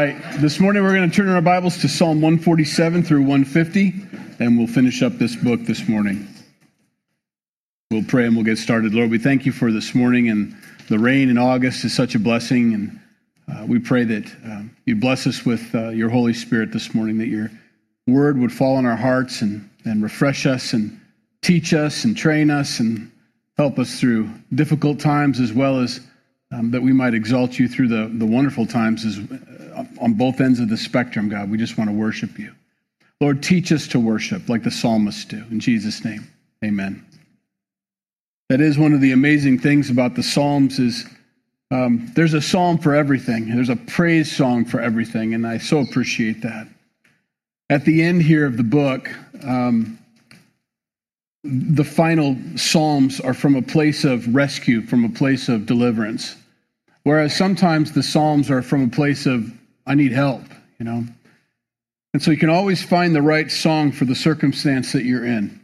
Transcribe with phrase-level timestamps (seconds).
[0.00, 3.92] right, this morning we're going to turn our Bibles to Psalm 147 through 150,
[4.38, 6.26] and we'll finish up this book this morning.
[7.90, 8.94] We'll pray and we'll get started.
[8.94, 10.56] Lord, we thank you for this morning, and
[10.88, 13.00] the rain in August is such a blessing, and
[13.52, 17.18] uh, we pray that uh, you bless us with uh, your Holy Spirit this morning,
[17.18, 17.50] that your
[18.06, 20.98] word would fall on our hearts and, and refresh us and
[21.42, 23.12] teach us and train us and
[23.58, 26.00] help us through difficult times as well as
[26.50, 30.60] that we might exalt you through the, the wonderful times as, uh, on both ends
[30.60, 31.50] of the spectrum, God.
[31.50, 32.52] We just want to worship you.
[33.20, 35.44] Lord, teach us to worship like the psalmists do.
[35.50, 36.26] In Jesus' name,
[36.64, 37.04] amen.
[38.48, 41.06] That is one of the amazing things about the Psalms is
[41.70, 43.54] um, there's a psalm for everything.
[43.54, 46.66] There's a praise song for everything, and I so appreciate that.
[47.68, 49.08] At the end here of the book,
[49.46, 49.98] um,
[51.44, 56.34] the final psalms are from a place of rescue, from a place of deliverance.
[57.02, 59.50] Whereas sometimes the Psalms are from a place of,
[59.86, 60.42] I need help,
[60.78, 61.04] you know.
[62.12, 65.60] And so you can always find the right song for the circumstance that you're in.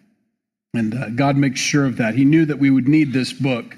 [0.75, 2.15] And uh, God makes sure of that.
[2.15, 3.77] He knew that we would need this book,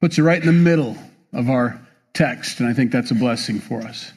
[0.00, 0.96] puts it right in the middle
[1.32, 1.80] of our
[2.14, 2.60] text.
[2.60, 4.12] And I think that's a blessing for us.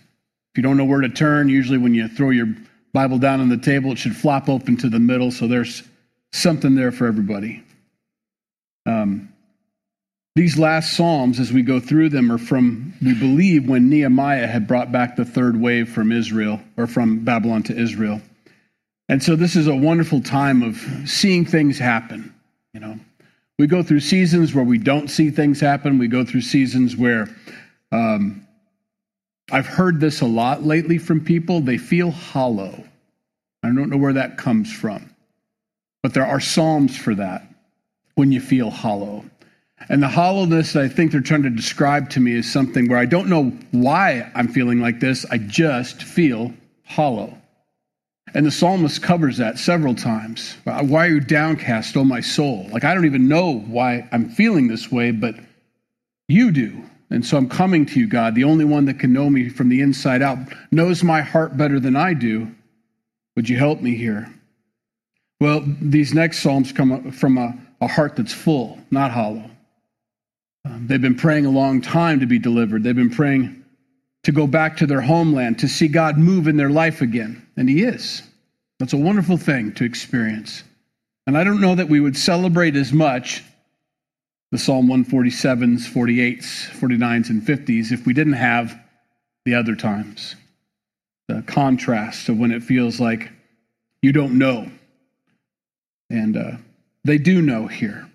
[0.53, 2.47] If you don't know where to turn, usually when you throw your
[2.93, 5.31] Bible down on the table, it should flop open to the middle.
[5.31, 5.83] So there's
[6.31, 7.63] something there for everybody.
[8.85, 9.33] Um,
[10.39, 14.69] these last Psalms, as we go through them, are from, we believe, when Nehemiah had
[14.69, 18.21] brought back the third wave from Israel, or from Babylon to Israel.
[19.09, 22.33] And so this is a wonderful time of seeing things happen.
[22.73, 22.97] You know,
[23.57, 25.97] we go through seasons where we don't see things happen.
[25.97, 27.27] We go through seasons where
[27.91, 28.47] um,
[29.51, 31.59] I've heard this a lot lately from people.
[31.59, 32.81] They feel hollow.
[33.61, 35.13] I don't know where that comes from.
[36.01, 37.45] But there are Psalms for that
[38.15, 39.25] when you feel hollow.
[39.87, 43.05] And the hollowness I think they're trying to describe to me is something where I
[43.05, 45.25] don't know why I'm feeling like this.
[45.31, 47.35] I just feel hollow.
[48.33, 50.55] And the psalmist covers that several times.
[50.63, 52.67] Why are you downcast, oh my soul?
[52.71, 55.35] Like, I don't even know why I'm feeling this way, but
[56.27, 56.83] you do.
[57.09, 59.69] And so I'm coming to you, God, the only one that can know me from
[59.69, 60.37] the inside out,
[60.71, 62.47] knows my heart better than I do.
[63.35, 64.31] Would you help me here?
[65.41, 69.49] Well, these next psalms come from a, a heart that's full, not hollow.
[70.65, 72.83] Um, they've been praying a long time to be delivered.
[72.83, 73.63] They've been praying
[74.23, 77.47] to go back to their homeland, to see God move in their life again.
[77.57, 78.21] And He is.
[78.79, 80.63] That's a wonderful thing to experience.
[81.27, 83.43] And I don't know that we would celebrate as much
[84.51, 88.79] the Psalm 147s, 48s, 49s, and 50s if we didn't have
[89.45, 90.35] the other times.
[91.27, 93.31] The contrast of when it feels like
[94.01, 94.71] you don't know.
[96.09, 96.51] And uh,
[97.03, 98.08] they do know here.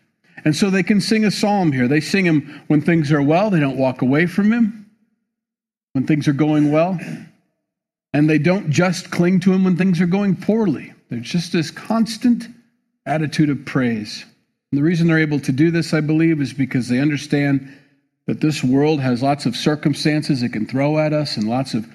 [0.44, 1.88] And so they can sing a psalm here.
[1.88, 4.90] They sing him when things are well, they don't walk away from him
[5.94, 6.98] when things are going well.
[8.12, 10.92] And they don't just cling to him when things are going poorly.
[11.08, 12.46] There's just this constant
[13.06, 14.24] attitude of praise.
[14.70, 17.72] And the reason they're able to do this, I believe, is because they understand
[18.26, 21.86] that this world has lots of circumstances it can throw at us and lots of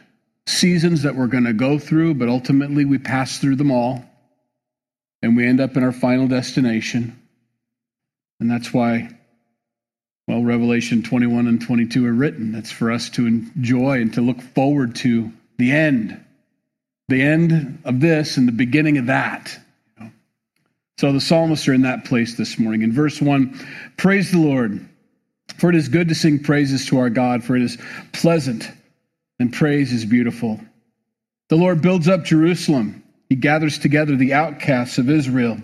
[0.45, 4.03] seasons that we're going to go through, but ultimately we pass through them all
[5.21, 7.18] and we end up in our final destination.
[8.39, 9.09] And that's why,
[10.27, 12.51] well, Revelation 21 and 22 are written.
[12.51, 16.23] That's for us to enjoy and to look forward to the end,
[17.09, 19.57] the end of this and the beginning of that.
[20.97, 22.81] So the psalmists are in that place this morning.
[22.81, 23.57] In verse 1,
[23.95, 24.85] praise the Lord,
[25.57, 27.77] for it is good to sing praises to our God, for it is
[28.11, 28.69] pleasant
[29.39, 30.59] and praise is beautiful.
[31.47, 35.57] The Lord builds up Jerusalem, he gathers together the outcasts of Israel.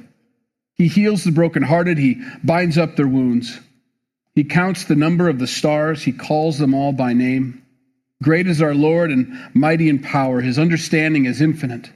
[0.75, 1.97] He heals the brokenhearted.
[1.97, 3.59] He binds up their wounds.
[4.33, 6.03] He counts the number of the stars.
[6.03, 7.63] He calls them all by name.
[8.21, 10.41] Great is our Lord and mighty in power.
[10.41, 11.89] His understanding is infinite.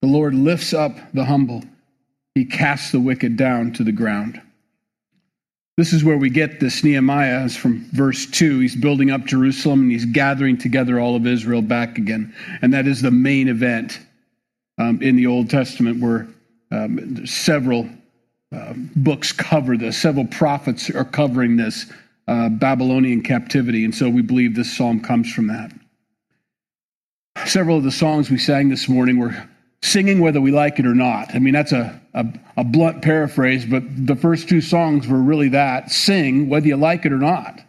[0.00, 1.62] The Lord lifts up the humble.
[2.34, 4.40] He casts the wicked down to the ground.
[5.76, 8.60] This is where we get this Nehemiah is from verse 2.
[8.60, 12.34] He's building up Jerusalem and he's gathering together all of Israel back again.
[12.62, 13.98] And that is the main event
[14.78, 16.28] um, in the Old Testament where
[16.70, 17.88] um, several
[18.52, 21.90] uh, books cover this, several prophets are covering this
[22.28, 23.84] uh, Babylonian captivity.
[23.84, 25.72] And so we believe this psalm comes from that.
[27.46, 29.48] Several of the songs we sang this morning were
[29.82, 31.34] singing whether we like it or not.
[31.34, 32.26] I mean, that's a, a,
[32.58, 37.06] a blunt paraphrase, but the first two songs were really that sing whether you like
[37.06, 37.60] it or not.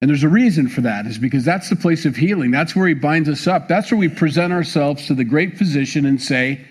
[0.00, 2.50] And there's a reason for that, is because that's the place of healing.
[2.50, 3.68] That's where he binds us up.
[3.68, 6.66] That's where we present ourselves to the great physician and say,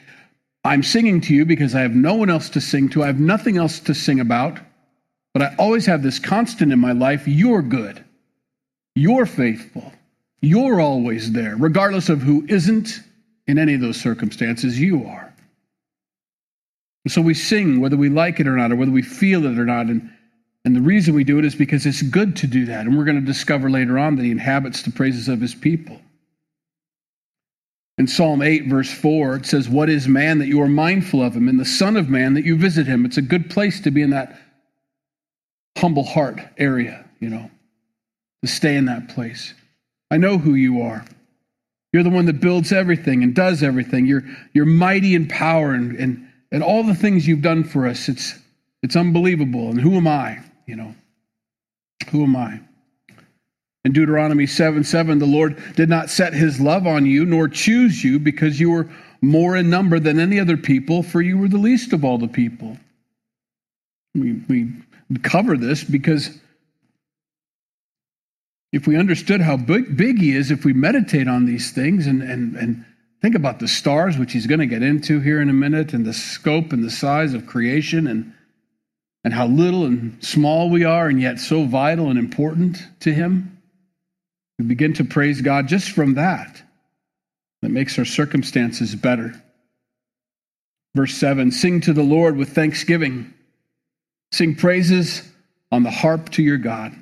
[0.63, 3.03] I'm singing to you because I have no one else to sing to.
[3.03, 4.59] I have nothing else to sing about.
[5.33, 8.03] But I always have this constant in my life you're good,
[8.95, 9.93] you're faithful,
[10.41, 12.99] You're always there, regardless of who isn't
[13.47, 15.33] in any of those circumstances, you are.
[17.07, 19.65] So we sing whether we like it or not, or whether we feel it or
[19.65, 19.87] not.
[19.87, 20.09] And,
[20.65, 22.85] and the reason we do it is because it's good to do that.
[22.85, 25.99] And we're going to discover later on that he inhabits the praises of his people.
[27.97, 31.35] In Psalm 8, verse 4, it says, What is man that you are mindful of
[31.35, 33.05] him, and the Son of Man that you visit him?
[33.05, 34.39] It's a good place to be in that
[35.77, 37.49] humble heart area, you know,
[38.43, 39.53] to stay in that place.
[40.09, 41.05] I know who you are.
[41.93, 44.05] You're the one that builds everything and does everything.
[44.05, 44.23] You're,
[44.53, 48.07] you're mighty in power and, and, and all the things you've done for us.
[48.07, 48.39] It's,
[48.81, 49.69] it's unbelievable.
[49.69, 50.39] And who am I?
[50.65, 50.95] You know,
[52.09, 52.61] who am I?
[53.83, 58.03] In Deuteronomy 7 7, the Lord did not set his love on you, nor choose
[58.03, 58.89] you, because you were
[59.21, 62.27] more in number than any other people, for you were the least of all the
[62.27, 62.77] people.
[64.13, 64.73] We, we
[65.23, 66.37] cover this because
[68.71, 72.21] if we understood how big, big he is, if we meditate on these things and,
[72.21, 72.85] and, and
[73.21, 76.05] think about the stars, which he's going to get into here in a minute, and
[76.05, 78.33] the scope and the size of creation, and,
[79.23, 83.60] and how little and small we are, and yet so vital and important to him,
[84.61, 86.61] we begin to praise God just from that.
[87.63, 89.41] That makes our circumstances better.
[90.95, 93.33] Verse 7 Sing to the Lord with thanksgiving,
[94.31, 95.27] sing praises
[95.71, 96.95] on the harp to your God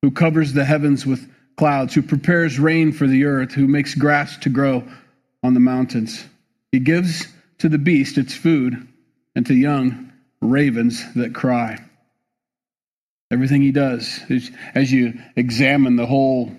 [0.00, 4.38] who covers the heavens with clouds, who prepares rain for the earth, who makes grass
[4.38, 4.82] to grow
[5.42, 6.24] on the mountains.
[6.72, 7.26] He gives
[7.58, 8.86] to the beast its food,
[9.34, 11.84] and to young ravens that cry.
[13.30, 14.20] Everything he does,
[14.74, 16.52] as you examine the whole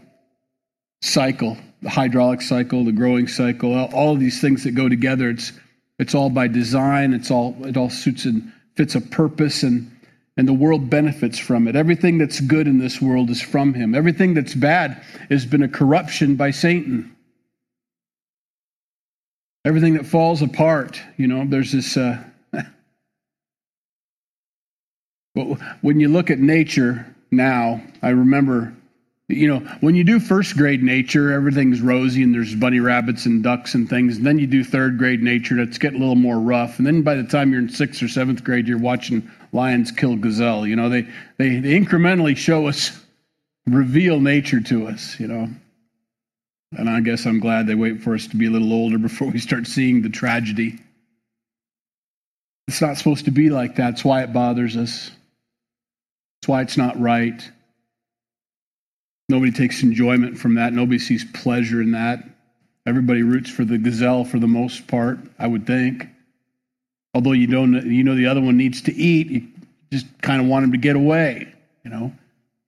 [1.01, 5.53] cycle, the hydraulic cycle, the growing cycle, all these things that go together, it's,
[5.97, 9.91] it's all by design, it's all, it all suits and fits a purpose, and
[10.39, 11.75] and the world benefits from it.
[11.75, 13.93] Everything that's good in this world is from him.
[13.93, 17.13] Everything that's bad has been a corruption by Satan.
[19.65, 21.97] Everything that falls apart, you know, there's this.
[21.97, 22.23] Uh,
[25.81, 28.73] when you look at nature now, I remember
[29.29, 33.43] you know, when you do first grade nature, everything's rosy and there's bunny rabbits and
[33.43, 34.17] ducks and things.
[34.17, 36.79] And then you do third grade nature, that's getting a little more rough.
[36.79, 40.15] And then by the time you're in sixth or seventh grade, you're watching lions kill
[40.15, 40.65] gazelle.
[40.65, 41.03] You know, they,
[41.37, 42.99] they, they incrementally show us,
[43.67, 45.47] reveal nature to us, you know.
[46.75, 49.29] And I guess I'm glad they wait for us to be a little older before
[49.29, 50.79] we start seeing the tragedy.
[52.67, 53.91] It's not supposed to be like that.
[53.91, 55.11] That's why it bothers us.
[56.41, 57.47] That's why it's not right.
[59.29, 60.73] Nobody takes enjoyment from that.
[60.73, 62.23] Nobody sees pleasure in that.
[62.85, 66.07] Everybody roots for the gazelle for the most part, I would think.
[67.13, 69.29] Although you don't, you know, the other one needs to eat.
[69.29, 69.47] You
[69.91, 71.53] just kind of want him to get away.
[71.83, 72.13] You know,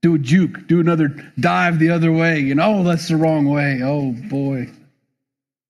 [0.03, 1.09] do a juke, do another
[1.39, 2.39] dive the other way.
[2.39, 3.81] You know, oh, that's the wrong way.
[3.83, 4.69] Oh boy.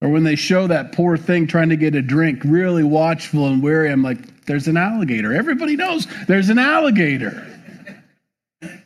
[0.02, 3.62] Or when they show that poor thing trying to get a drink, really watchful and
[3.62, 5.34] wary, I'm like, there's an alligator.
[5.34, 7.48] Everybody knows there's an alligator.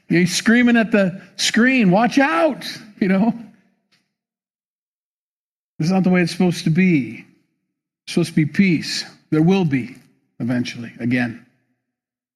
[0.08, 2.66] He's screaming at the screen, watch out,
[3.00, 3.34] you know.
[5.80, 7.26] It's not the way it's supposed to be.
[8.06, 9.04] It's supposed to be peace.
[9.32, 9.96] There will be
[10.40, 11.46] eventually, again.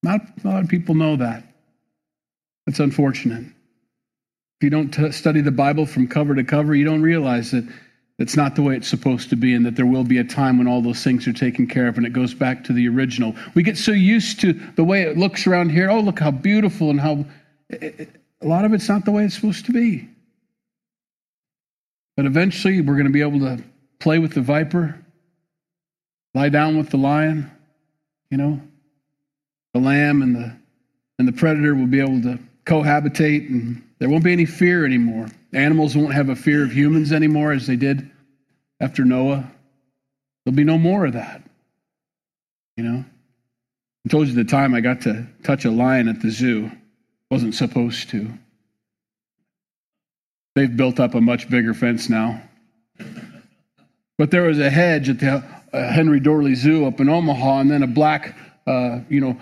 [0.04, 1.44] Not a lot of people know that.
[2.66, 3.44] That's unfortunate.
[3.44, 7.68] If you don't t- study the Bible from cover to cover, you don't realize that
[8.18, 10.57] it's not the way it's supposed to be, and that there will be a time
[10.57, 13.33] when all those things are taken care of and it goes back to the original.
[13.56, 15.90] We get so used to the way it looks around here.
[15.90, 17.26] Oh, look how beautiful and how
[17.71, 18.07] a
[18.42, 20.09] lot of it's not the way it's supposed to be.
[22.16, 23.64] But eventually, we're going to be able to
[23.99, 24.99] play with the viper,
[26.33, 27.49] lie down with the lion,
[28.30, 28.61] you know.
[29.73, 30.56] The lamb and the
[31.19, 35.28] and the predator will be able to cohabitate, and there won't be any fear anymore.
[35.54, 38.09] Animals won't have a fear of humans anymore as they did
[38.80, 39.49] after Noah.
[40.44, 41.44] There'll be no more of that.
[42.78, 43.06] You know?
[44.06, 46.71] I told you the time I got to touch a lion at the zoo.
[47.31, 48.31] Wasn't supposed to.
[50.56, 52.42] They've built up a much bigger fence now.
[54.18, 57.71] But there was a hedge at the uh, Henry Doorly Zoo up in Omaha, and
[57.71, 58.36] then a black,
[58.68, 59.40] uh, you know,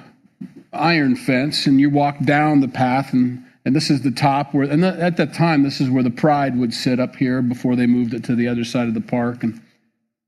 [0.71, 4.63] iron fence, and you walk down the path, and and this is the top where,
[4.63, 7.75] and the, at that time, this is where the Pride would sit up here before
[7.75, 9.61] they moved it to the other side of the park, and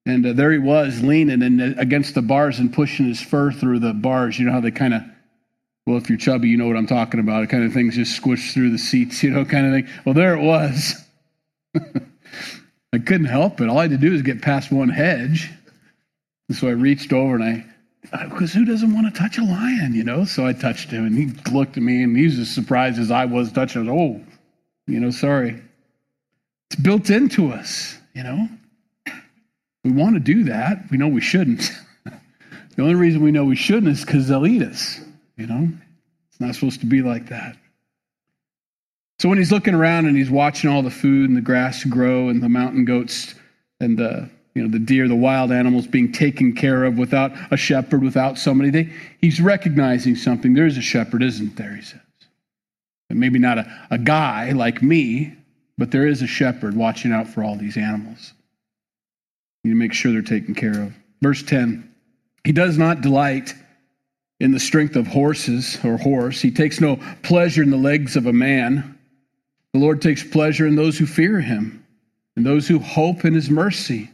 [0.06, 3.80] and uh, there he was leaning uh, against the bars and pushing his fur through
[3.80, 4.39] the bars.
[4.39, 5.04] You know how they kind of
[5.89, 7.43] well, if you're chubby, you know what I'm talking about.
[7.43, 9.88] It kind of things just squish through the seats, you know, kind of thing.
[10.05, 10.93] Well, there it was.
[12.93, 13.69] I couldn't help it.
[13.69, 15.51] All I had to do was get past one hedge.
[16.48, 17.65] And so I reached over and I,
[18.25, 20.25] because who doesn't want to touch a lion, you know?
[20.25, 23.12] So I touched him and he looked at me and he was as surprised as
[23.12, 23.86] I was touching.
[23.86, 24.22] Was, oh,
[24.88, 25.62] you know, sorry.
[26.72, 28.48] It's built into us, you know?
[29.84, 30.86] We want to do that.
[30.91, 31.72] We know we shouldn't.
[32.05, 35.00] the only reason we know we shouldn't is because they'll eat us,
[35.39, 35.69] you know?
[36.29, 37.58] It's not supposed to be like that.
[39.19, 42.29] So when he's looking around and he's watching all the food and the grass grow
[42.29, 43.36] and the mountain goats
[43.79, 47.58] and the you know the deer, the wild animals being taken care of without a
[47.58, 50.53] shepherd, without somebody, they, he's recognizing something.
[50.53, 51.75] There is a shepherd, isn't there?
[51.75, 52.00] He says,
[53.10, 55.36] and maybe not a, a guy like me,
[55.77, 58.34] but there is a shepherd watching out for all these animals.
[59.63, 60.93] You need to make sure they're taken care of.
[61.22, 61.89] Verse 10
[62.43, 63.53] He does not delight
[64.39, 68.25] in the strength of horses or horse, he takes no pleasure in the legs of
[68.25, 68.98] a man.
[69.74, 71.86] The Lord takes pleasure in those who fear him
[72.36, 74.10] and those who hope in his mercy.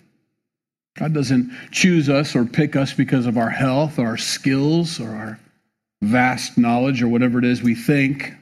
[0.97, 5.09] God doesn't choose us or pick us because of our health or our skills or
[5.09, 5.39] our
[6.01, 8.33] vast knowledge or whatever it is we think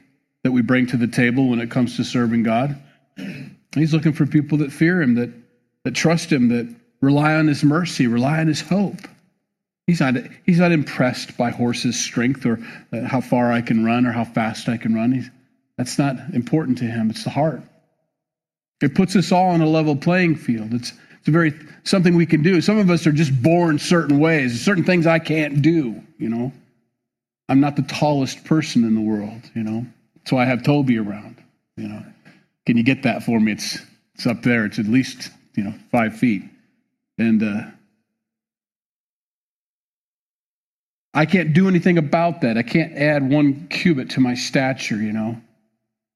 [0.42, 2.80] that we bring to the table when it comes to serving God.
[3.74, 5.30] He's looking for people that fear him, that,
[5.84, 9.08] that trust him, that rely on his mercy, rely on his hope.
[9.86, 10.14] He's not,
[10.44, 12.58] he's not impressed by horses' strength or
[12.92, 15.12] uh, how far I can run or how fast I can run.
[15.12, 15.30] He's,
[15.76, 17.10] that's not important to him.
[17.10, 17.62] It's the heart.
[18.80, 20.72] It puts us all on a level playing field.
[20.72, 22.60] It's, it's very something we can do.
[22.60, 24.64] Some of us are just born certain ways.
[24.64, 26.52] certain things I can't do, you know.
[27.48, 29.86] I'm not the tallest person in the world, you know.
[30.26, 31.42] So I have Toby around,
[31.76, 32.02] you know.
[32.66, 33.52] Can you get that for me?
[33.52, 33.78] It's
[34.14, 34.64] it's up there.
[34.64, 36.42] It's at least, you know, five feet.
[37.18, 37.62] And uh,
[41.14, 42.58] I can't do anything about that.
[42.58, 45.40] I can't add one cubit to my stature, you know,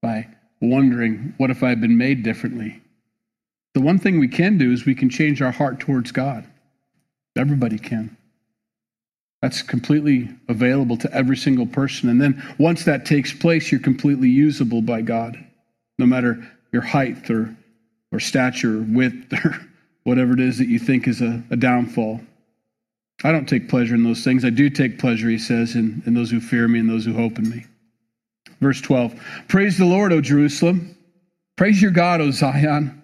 [0.01, 0.27] by
[0.61, 2.81] wondering, what if I had been made differently?
[3.73, 6.45] The one thing we can do is we can change our heart towards God.
[7.37, 8.17] Everybody can.
[9.41, 12.09] That's completely available to every single person.
[12.09, 15.37] And then once that takes place, you're completely usable by God,
[15.97, 17.55] no matter your height or,
[18.11, 19.65] or stature, width, or
[20.03, 22.19] whatever it is that you think is a, a downfall.
[23.23, 24.45] I don't take pleasure in those things.
[24.45, 27.13] I do take pleasure, he says, in, in those who fear me and those who
[27.13, 27.65] hope in me.
[28.61, 30.95] Verse 12 Praise the Lord, O Jerusalem.
[31.57, 33.01] Praise your God, O Zion.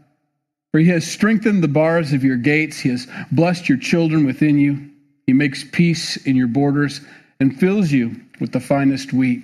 [0.71, 4.57] For he has strengthened the bars of your gates, he has blessed your children within
[4.57, 4.89] you.
[5.25, 7.01] He makes peace in your borders
[7.39, 9.43] and fills you with the finest wheat.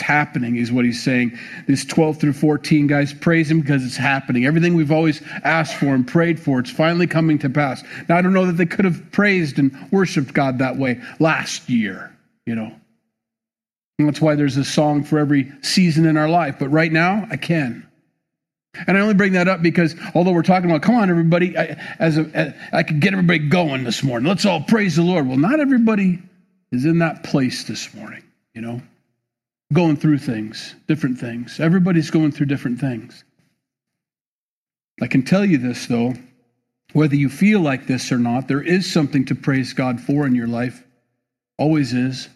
[0.00, 1.38] Happening, is what he's saying.
[1.66, 4.46] This 12 through 14, guys, praise him because it's happening.
[4.46, 7.82] Everything we've always asked for and prayed for, it's finally coming to pass.
[8.08, 11.68] Now, I don't know that they could have praised and worshiped God that way last
[11.68, 12.72] year, you know.
[13.98, 16.56] And that's why there's a song for every season in our life.
[16.58, 17.86] But right now, I can.
[18.86, 21.76] And I only bring that up because although we're talking about, come on, everybody, I,
[21.98, 24.28] as, a, I could get everybody going this morning.
[24.28, 25.26] Let's all praise the Lord.
[25.26, 26.20] Well, not everybody
[26.70, 28.22] is in that place this morning,
[28.54, 28.80] you know
[29.72, 31.60] going through things, different things.
[31.60, 33.24] Everybody's going through different things.
[35.00, 36.14] I can tell you this, though,
[36.92, 40.34] whether you feel like this or not, there is something to praise God for in
[40.34, 40.82] your life.
[41.58, 42.28] Always is.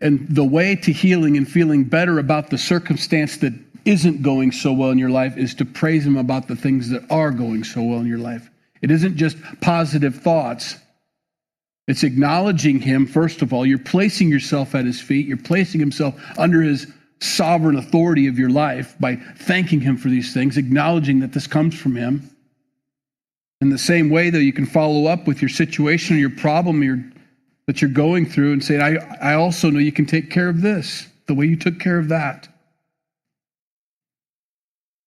[0.00, 3.52] And the way to healing and feeling better about the circumstance that
[3.84, 7.04] isn't going so well in your life is to praise Him about the things that
[7.10, 8.48] are going so well in your life.
[8.80, 10.76] It isn't just positive thoughts,
[11.92, 13.66] it's acknowledging him, first of all.
[13.66, 15.26] You're placing yourself at his feet.
[15.26, 20.32] You're placing himself under his sovereign authority of your life by thanking him for these
[20.32, 22.34] things, acknowledging that this comes from him.
[23.60, 26.82] In the same way, though, you can follow up with your situation or your problem
[26.82, 27.04] you're,
[27.66, 30.62] that you're going through and say, I, I also know you can take care of
[30.62, 32.48] this the way you took care of that.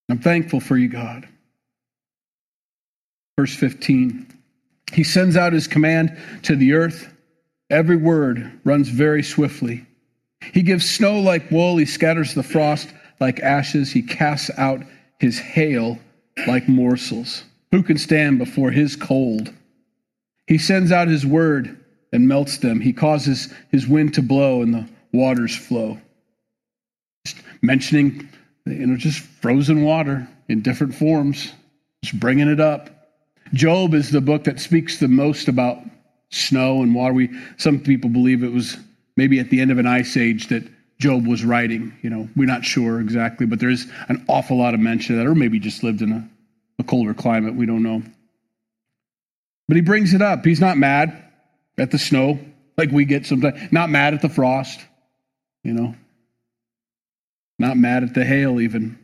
[0.07, 1.27] I'm thankful for you, God.
[3.39, 4.34] Verse 15.
[4.95, 7.13] He sends out his command to the earth.
[7.69, 9.85] Every word runs very swiftly.
[10.53, 11.75] He gives snow like wool.
[11.75, 13.91] He scatters the frost like ashes.
[13.91, 14.83] He casts out
[15.19, 15.99] his hail
[16.47, 17.43] like morsels.
[17.71, 19.51] Who can stand before his cold?
[20.47, 21.77] He sends out his word
[22.13, 22.79] and melts them.
[22.79, 25.99] He causes his wind to blow and the waters flow.
[27.25, 28.29] Just mentioning,
[28.65, 31.51] you know, just frozen water in different forms,
[32.01, 32.94] just bringing it up.
[33.53, 35.77] Job is the book that speaks the most about
[36.29, 37.13] snow and water.
[37.13, 38.77] We, some people believe it was
[39.15, 40.63] maybe at the end of an ice age that
[40.99, 41.97] Job was writing.
[42.01, 45.29] You know, we're not sure exactly, but there's an awful lot of mention of that,
[45.29, 46.29] or maybe just lived in a,
[46.79, 47.55] a colder climate.
[47.55, 48.01] We don't know.
[49.67, 50.45] But he brings it up.
[50.45, 51.23] He's not mad
[51.77, 52.39] at the snow
[52.77, 54.79] like we get sometimes, not mad at the frost,
[55.63, 55.95] you know,
[57.57, 58.99] not mad at the hail, even.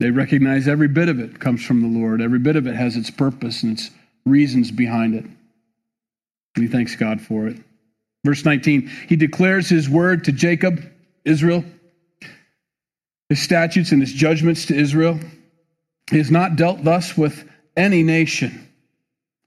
[0.00, 2.22] They recognize every bit of it comes from the Lord.
[2.22, 3.90] Every bit of it has its purpose and its
[4.24, 5.24] reasons behind it.
[5.24, 7.56] And he thanks God for it.
[8.24, 10.82] Verse 19, he declares his word to Jacob,
[11.24, 11.64] Israel,
[13.28, 15.18] his statutes and his judgments to Israel.
[16.10, 18.66] He has not dealt thus with any nation.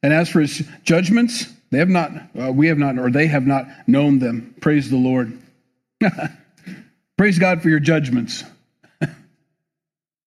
[0.03, 3.45] And as for his judgments, they have not, uh, we have not, or they have
[3.47, 4.55] not known them.
[4.61, 5.37] Praise the Lord.
[7.17, 8.43] Praise God for your judgments.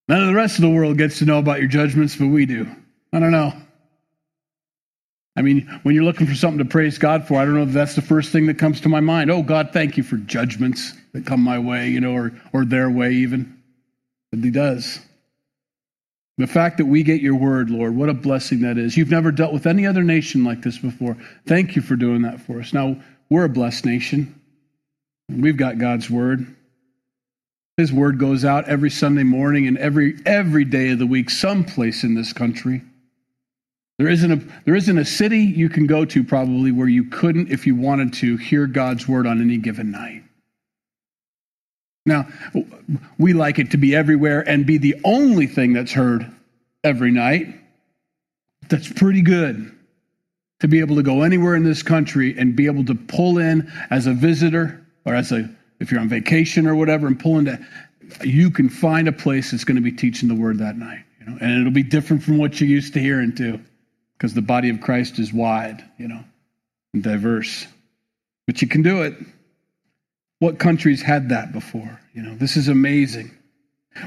[0.08, 2.46] None of the rest of the world gets to know about your judgments, but we
[2.46, 2.66] do.
[3.12, 3.52] I don't know.
[5.36, 7.72] I mean, when you're looking for something to praise God for, I don't know if
[7.72, 9.30] that's the first thing that comes to my mind.
[9.30, 12.88] Oh, God, thank you for judgments that come my way, you know, or, or their
[12.88, 13.60] way even.
[14.30, 15.00] But He does.
[16.38, 18.96] The fact that we get your word, Lord, what a blessing that is.
[18.96, 21.16] You've never dealt with any other nation like this before.
[21.46, 22.72] Thank you for doing that for us.
[22.72, 24.40] Now, we're a blessed nation.
[25.28, 26.54] We've got God's word.
[27.76, 32.04] His word goes out every Sunday morning and every every day of the week someplace
[32.04, 32.82] in this country.
[33.98, 37.50] There isn't a there isn't a city you can go to probably where you couldn't
[37.50, 40.22] if you wanted to hear God's word on any given night.
[42.06, 42.28] Now,
[43.18, 46.30] we like it to be everywhere and be the only thing that's heard
[46.84, 47.48] every night.
[48.68, 49.72] That's pretty good
[50.60, 53.72] to be able to go anywhere in this country and be able to pull in
[53.90, 55.48] as a visitor or as a
[55.84, 57.58] if you're on vacation or whatever, and pull into,
[58.22, 61.04] you can find a place that's going to be teaching the word that night.
[61.20, 63.60] You know, and it'll be different from what you're used to hearing too,
[64.16, 66.24] because the body of Christ is wide, you know,
[66.92, 67.66] and diverse.
[68.46, 69.14] But you can do it.
[70.38, 72.00] What countries had that before?
[72.14, 73.30] You know, this is amazing.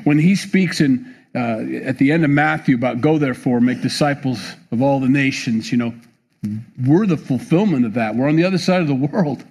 [0.04, 4.40] When he speaks in uh, at the end of Matthew about go therefore make disciples
[4.72, 5.94] of all the nations, you know,
[6.86, 8.16] we're the fulfillment of that.
[8.16, 9.44] We're on the other side of the world.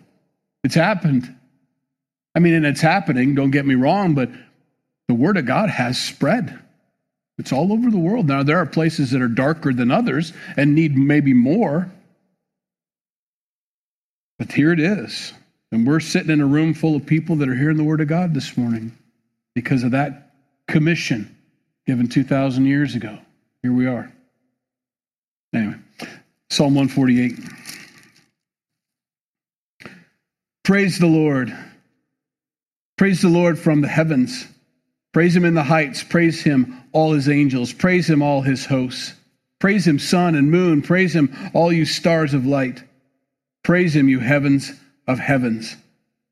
[0.65, 1.33] It's happened.
[2.37, 4.29] I mean, and it's happening, don't get me wrong, but
[5.09, 6.59] the word of God has spread.
[7.39, 8.27] It's all over the world.
[8.27, 11.91] Now, there are places that are darker than others and need maybe more.
[14.39, 15.33] But here it is.
[15.73, 18.09] And we're sitting in a room full of people that are hearing the word of
[18.09, 18.97] God this morning
[19.55, 20.35] because of that
[20.69, 21.35] commission
[21.87, 23.19] given 2,000 years ago.
[23.63, 24.13] Here we are.
[25.55, 25.77] Anyway,
[26.51, 27.39] Psalm 148.
[30.65, 31.57] Praise the Lord.
[32.97, 34.47] Praise the Lord from the heavens.
[35.13, 36.03] Praise him in the heights.
[36.03, 37.73] Praise him, all his angels.
[37.73, 39.15] Praise him, all his hosts.
[39.59, 40.83] Praise him, sun and moon.
[40.83, 42.83] Praise him, all you stars of light.
[43.63, 44.73] Praise him, you heavens
[45.07, 45.77] of heavens,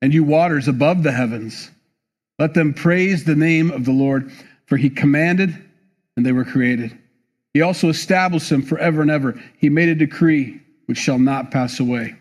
[0.00, 1.70] and you waters above the heavens.
[2.38, 4.31] Let them praise the name of the Lord,
[4.66, 5.57] for he commanded,
[6.16, 6.96] and they were created.
[7.53, 9.40] He also established them forever and ever.
[9.59, 12.16] He made a decree which shall not pass away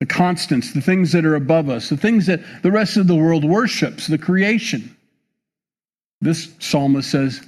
[0.00, 3.14] the constants, the things that are above us, the things that the rest of the
[3.14, 4.94] world worships, the creation.
[6.20, 7.40] This psalmist says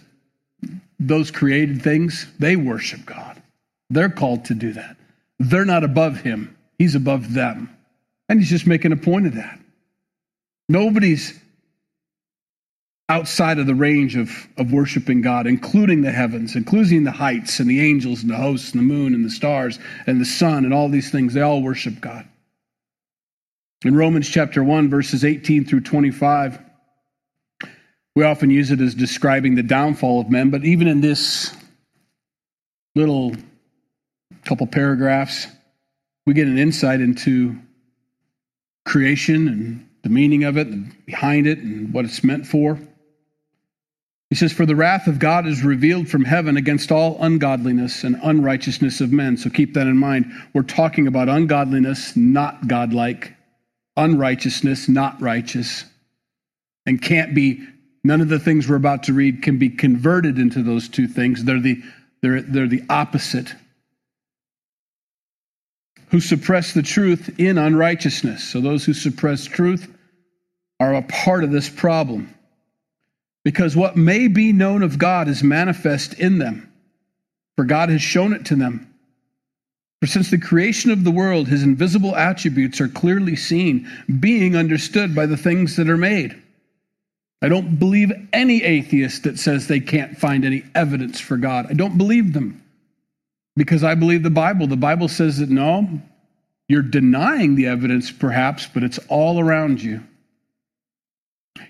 [0.98, 3.42] those created things, they worship God.
[3.90, 4.96] They're called to do that.
[5.38, 7.74] They're not above him, he's above them.
[8.28, 9.58] And he's just making a point of that.
[10.68, 11.38] Nobody's
[13.08, 17.70] outside of the range of, of worshiping God, including the heavens, including the heights and
[17.70, 20.74] the angels and the hosts and the moon and the stars and the sun and
[20.74, 21.32] all these things.
[21.32, 22.28] They all worship God.
[23.84, 26.58] In Romans chapter 1, verses 18 through 25,
[28.16, 31.56] we often use it as describing the downfall of men, but even in this
[32.96, 33.36] little
[34.44, 35.46] couple paragraphs,
[36.26, 37.56] we get an insight into
[38.84, 42.80] creation and the meaning of it, behind it, and what it's meant for.
[44.30, 48.16] He says, For the wrath of God is revealed from heaven against all ungodliness and
[48.24, 49.36] unrighteousness of men.
[49.36, 50.32] So keep that in mind.
[50.52, 53.34] We're talking about ungodliness, not godlike
[53.98, 55.84] unrighteousness, not righteous,
[56.86, 57.66] and can't be,
[58.04, 61.44] none of the things we're about to read can be converted into those two things.
[61.44, 61.82] They're the,
[62.22, 63.52] they're, they're the opposite.
[66.10, 68.44] Who suppress the truth in unrighteousness.
[68.44, 69.92] So those who suppress truth
[70.80, 72.32] are a part of this problem.
[73.44, 76.72] Because what may be known of God is manifest in them,
[77.56, 78.87] for God has shown it to them.
[80.00, 85.14] For since the creation of the world, his invisible attributes are clearly seen, being understood
[85.14, 86.40] by the things that are made.
[87.42, 91.66] I don't believe any atheist that says they can't find any evidence for God.
[91.70, 92.62] I don't believe them
[93.56, 94.66] because I believe the Bible.
[94.66, 96.00] The Bible says that no,
[96.68, 100.02] you're denying the evidence perhaps, but it's all around you.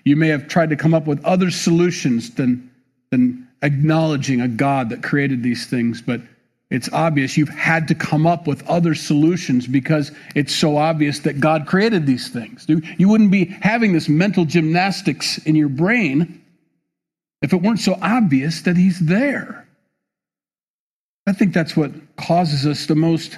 [0.03, 2.69] You may have tried to come up with other solutions than,
[3.11, 6.21] than acknowledging a God that created these things, but
[6.69, 11.39] it's obvious you've had to come up with other solutions because it's so obvious that
[11.39, 12.67] God created these things.
[12.67, 16.43] You wouldn't be having this mental gymnastics in your brain
[17.41, 19.67] if it weren't so obvious that He's there.
[21.25, 23.37] I think that's what causes us the most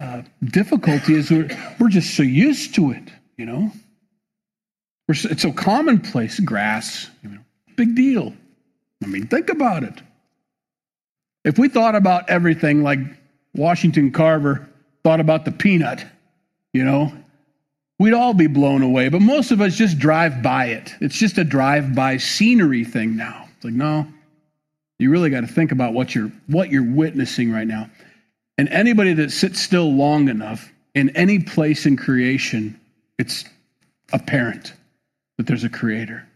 [0.00, 3.70] uh, difficulty is we're, we're just so used to it, you know.
[5.08, 6.40] We're so, it's so commonplace.
[6.40, 7.40] Grass, you know,
[7.76, 8.32] big deal.
[9.02, 10.00] I mean, think about it.
[11.44, 12.98] If we thought about everything like
[13.54, 14.68] Washington Carver
[15.02, 16.04] thought about the peanut,
[16.72, 17.12] you know,
[17.98, 19.08] we'd all be blown away.
[19.08, 20.94] But most of us just drive by it.
[21.00, 23.46] It's just a drive by scenery thing now.
[23.56, 24.06] It's like, no,
[24.98, 27.90] you really got to think about what you're what you're witnessing right now.
[28.56, 32.78] And anybody that sits still long enough in any place in creation,
[33.18, 33.44] it's
[34.12, 34.72] apparent
[35.36, 36.26] that there's a creator.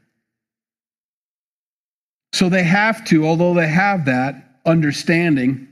[2.33, 5.69] So they have to, although they have that understanding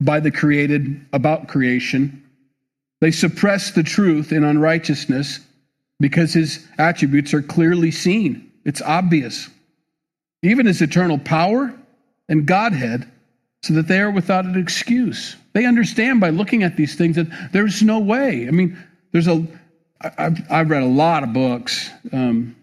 [0.00, 2.22] by the created about creation,
[3.00, 5.40] they suppress the truth in unrighteousness
[6.00, 8.50] because his attributes are clearly seen.
[8.64, 9.48] It's obvious.
[10.42, 11.74] Even his eternal power
[12.28, 13.10] and Godhead,
[13.62, 15.36] so that they are without an excuse.
[15.52, 18.48] They understand by looking at these things that there's no way.
[18.48, 18.78] I mean,
[19.12, 19.46] there's a.
[20.00, 22.56] I've, I've read a lot of books, um,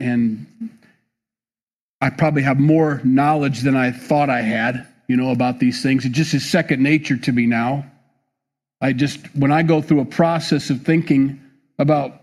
[0.00, 0.46] and
[2.04, 6.04] I probably have more knowledge than I thought I had, you know, about these things.
[6.04, 7.90] It just is second nature to me now.
[8.82, 11.40] I just, when I go through a process of thinking
[11.78, 12.20] about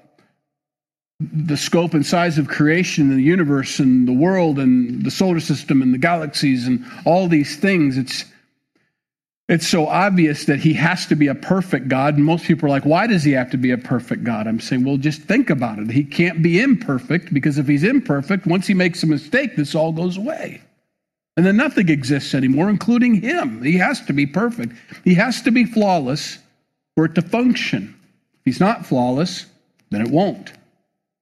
[1.19, 5.39] the scope and size of creation and the universe and the world and the solar
[5.39, 8.25] system and the galaxies and all these things, it's
[9.51, 12.15] it's so obvious that he has to be a perfect God.
[12.15, 14.47] And most people are like, why does he have to be a perfect God?
[14.47, 15.91] I'm saying, well, just think about it.
[15.91, 19.91] He can't be imperfect because if he's imperfect, once he makes a mistake, this all
[19.91, 20.61] goes away.
[21.35, 23.61] And then nothing exists anymore, including him.
[23.61, 24.71] He has to be perfect.
[25.03, 26.37] He has to be flawless
[26.95, 27.93] for it to function.
[28.35, 29.47] If he's not flawless,
[29.89, 30.53] then it won't.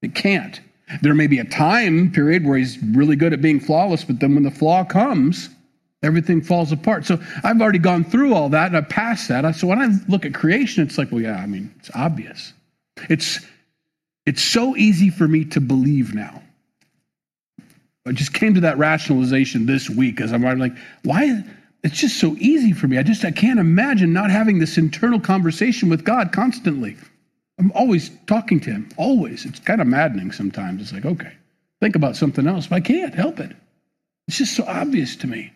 [0.03, 0.61] It can't.
[1.01, 4.35] There may be a time period where he's really good at being flawless, but then
[4.35, 5.49] when the flaw comes,
[6.01, 7.05] everything falls apart.
[7.05, 9.55] So I've already gone through all that and I've passed that.
[9.55, 12.53] So when I look at creation, it's like, well, yeah, I mean, it's obvious.
[13.09, 13.39] It's
[14.25, 16.43] it's so easy for me to believe now.
[18.05, 21.43] I just came to that rationalization this week as I'm like, why?
[21.83, 22.97] It's just so easy for me.
[22.97, 26.97] I just I can't imagine not having this internal conversation with God constantly.
[27.57, 29.45] I'm always talking to him, always.
[29.45, 30.81] It's kind of maddening sometimes.
[30.81, 31.33] It's like, okay,
[31.81, 33.51] think about something else, but I can't help it.
[34.27, 35.51] It's just so obvious to me.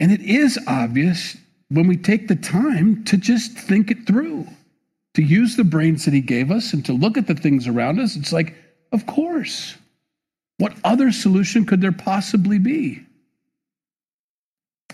[0.00, 1.36] And it is obvious
[1.68, 4.46] when we take the time to just think it through,
[5.14, 8.00] to use the brains that He gave us and to look at the things around
[8.00, 8.16] us.
[8.16, 8.56] It's like,
[8.92, 9.76] of course.
[10.58, 13.02] What other solution could there possibly be?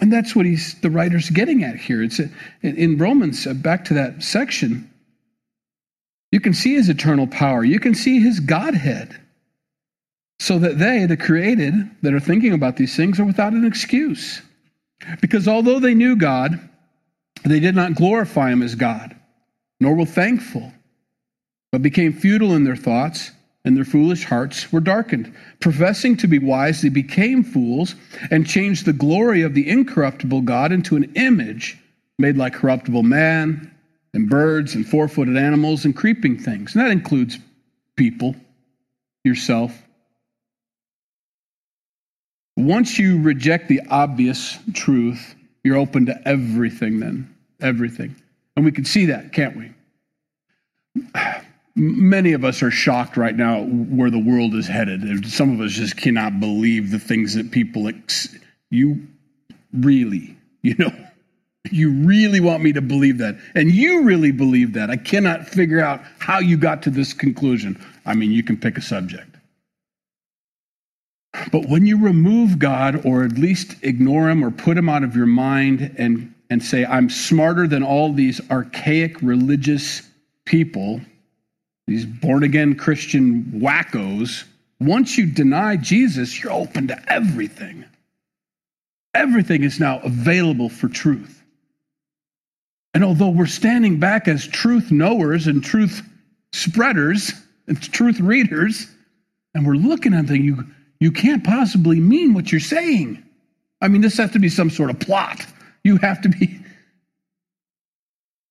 [0.00, 2.02] And that's what he's the writer's getting at here.
[2.02, 2.30] It's a,
[2.62, 4.88] in Romans, uh, back to that section.
[6.30, 7.64] You can see his eternal power.
[7.64, 9.18] You can see his Godhead.
[10.38, 14.42] So that they, the created, that are thinking about these things, are without an excuse.
[15.20, 16.58] Because although they knew God,
[17.44, 19.16] they did not glorify him as God,
[19.80, 20.72] nor were thankful,
[21.70, 23.30] but became futile in their thoughts,
[23.64, 25.34] and their foolish hearts were darkened.
[25.60, 27.96] Professing to be wise, they became fools
[28.30, 31.76] and changed the glory of the incorruptible God into an image
[32.18, 33.70] made like corruptible man
[34.14, 36.74] and birds and four footed animals and creeping things.
[36.74, 37.38] And that includes
[37.96, 38.36] people,
[39.24, 39.85] yourself,
[42.56, 47.34] once you reject the obvious truth, you're open to everything, then.
[47.60, 48.16] Everything.
[48.56, 49.72] And we can see that, can't we?
[51.74, 55.26] Many of us are shocked right now where the world is headed.
[55.26, 58.34] Some of us just cannot believe the things that people, ex-
[58.70, 59.06] you
[59.74, 60.90] really, you know,
[61.70, 63.36] you really want me to believe that.
[63.54, 64.88] And you really believe that.
[64.88, 67.78] I cannot figure out how you got to this conclusion.
[68.06, 69.35] I mean, you can pick a subject.
[71.52, 75.16] But when you remove God, or at least ignore him or put him out of
[75.16, 80.02] your mind and, and say, I'm smarter than all these archaic religious
[80.44, 81.00] people,
[81.86, 84.44] these born again Christian wackos,
[84.80, 87.84] once you deny Jesus, you're open to everything.
[89.14, 91.42] Everything is now available for truth.
[92.92, 96.02] And although we're standing back as truth knowers and truth
[96.52, 97.32] spreaders
[97.66, 98.88] and truth readers,
[99.54, 100.64] and we're looking at things, you
[101.00, 103.22] you can't possibly mean what you're saying.
[103.80, 105.44] I mean, this has to be some sort of plot.
[105.84, 106.60] You have to be.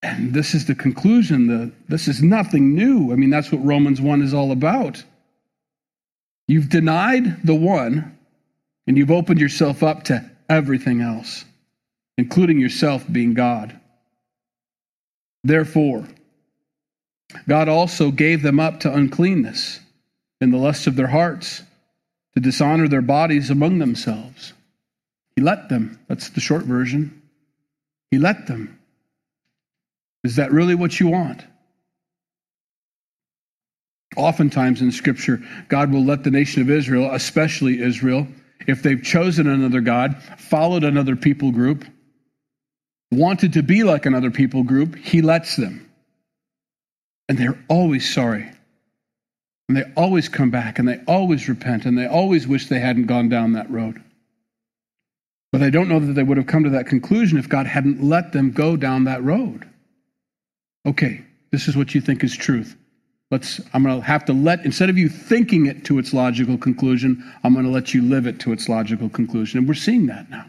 [0.02, 1.48] And this is the conclusion.
[1.48, 3.12] The, this is nothing new.
[3.12, 5.02] I mean, that's what Romans 1 is all about.
[6.46, 8.16] You've denied the one,
[8.86, 11.44] and you've opened yourself up to everything else,
[12.18, 13.80] including yourself being God.
[15.42, 16.06] Therefore,
[17.48, 19.80] God also gave them up to uncleanness
[20.40, 21.62] in the lusts of their hearts
[22.36, 24.52] to dishonor their bodies among themselves.
[25.34, 25.98] He let them.
[26.06, 27.22] That's the short version.
[28.10, 28.78] He let them.
[30.22, 31.42] Is that really what you want?
[34.16, 38.26] Oftentimes in Scripture, God will let the nation of Israel, especially Israel,
[38.66, 41.86] if they've chosen another God, followed another people group,
[43.10, 45.90] wanted to be like another people group, he lets them.
[47.30, 48.50] And they're always sorry.
[49.68, 53.06] And they always come back and they always repent and they always wish they hadn't
[53.06, 54.02] gone down that road.
[55.52, 58.02] But I don't know that they would have come to that conclusion if God hadn't
[58.02, 59.68] let them go down that road.
[60.86, 62.76] Okay, this is what you think is truth.
[63.30, 66.58] Let's I'm going to have to let instead of you thinking it to its logical
[66.58, 69.58] conclusion, I'm going to let you live it to its logical conclusion.
[69.58, 70.48] And we're seeing that now.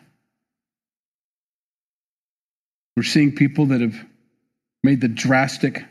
[2.96, 3.96] We're seeing people that have
[4.84, 5.86] made the drastic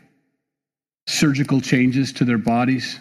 [1.07, 2.99] surgical changes to their bodies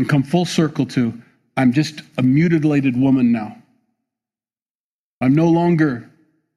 [0.00, 1.12] and come full circle to
[1.56, 3.56] I'm just a mutilated woman now.
[5.20, 6.10] I'm no longer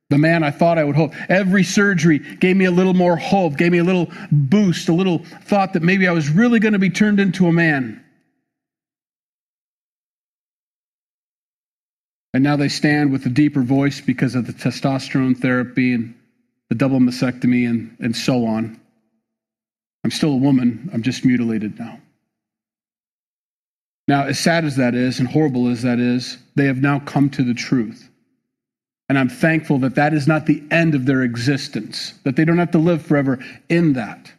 [0.10, 1.14] the man I thought I would hope.
[1.28, 5.20] Every surgery gave me a little more hope, gave me a little boost, a little
[5.44, 8.02] thought that maybe I was really going to be turned into a man.
[12.34, 16.16] And now they stand with a deeper voice because of the testosterone therapy and
[16.70, 18.80] the double mastectomy and, and so on.
[20.06, 22.00] I'm still a woman, I'm just mutilated now.
[24.08, 27.30] Now, as sad as that is and horrible as that is, they have now come
[27.32, 28.10] to the truth.
[29.10, 32.58] And I'm thankful that that is not the end of their existence, that they don't
[32.58, 33.40] have to live forever
[33.70, 34.32] in that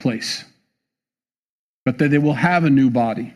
[0.00, 0.44] place,
[1.84, 3.32] but that they will have a new body.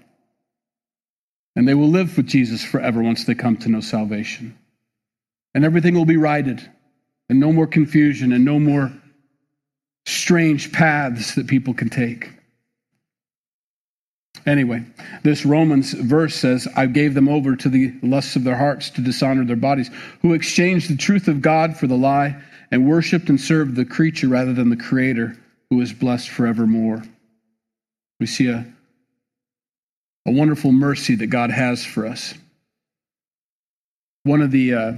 [1.56, 4.56] And they will live with Jesus forever once they come to know salvation.
[5.54, 6.60] And everything will be righted,
[7.28, 8.92] and no more confusion, and no more
[10.06, 12.30] strange paths that people can take.
[14.46, 14.84] Anyway,
[15.24, 19.02] this Romans verse says, I gave them over to the lusts of their hearts to
[19.02, 19.90] dishonor their bodies,
[20.22, 24.28] who exchanged the truth of God for the lie and worshiped and served the creature
[24.28, 25.36] rather than the Creator,
[25.70, 27.02] who is blessed forevermore.
[28.20, 28.66] We see a,
[30.26, 32.34] a wonderful mercy that God has for us.
[34.22, 34.92] One of the uh,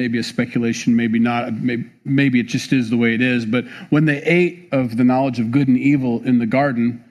[0.00, 1.52] maybe a speculation, maybe not.
[2.04, 3.44] Maybe, it just is the way it is.
[3.44, 7.04] But when they ate of the knowledge of good and evil in the garden,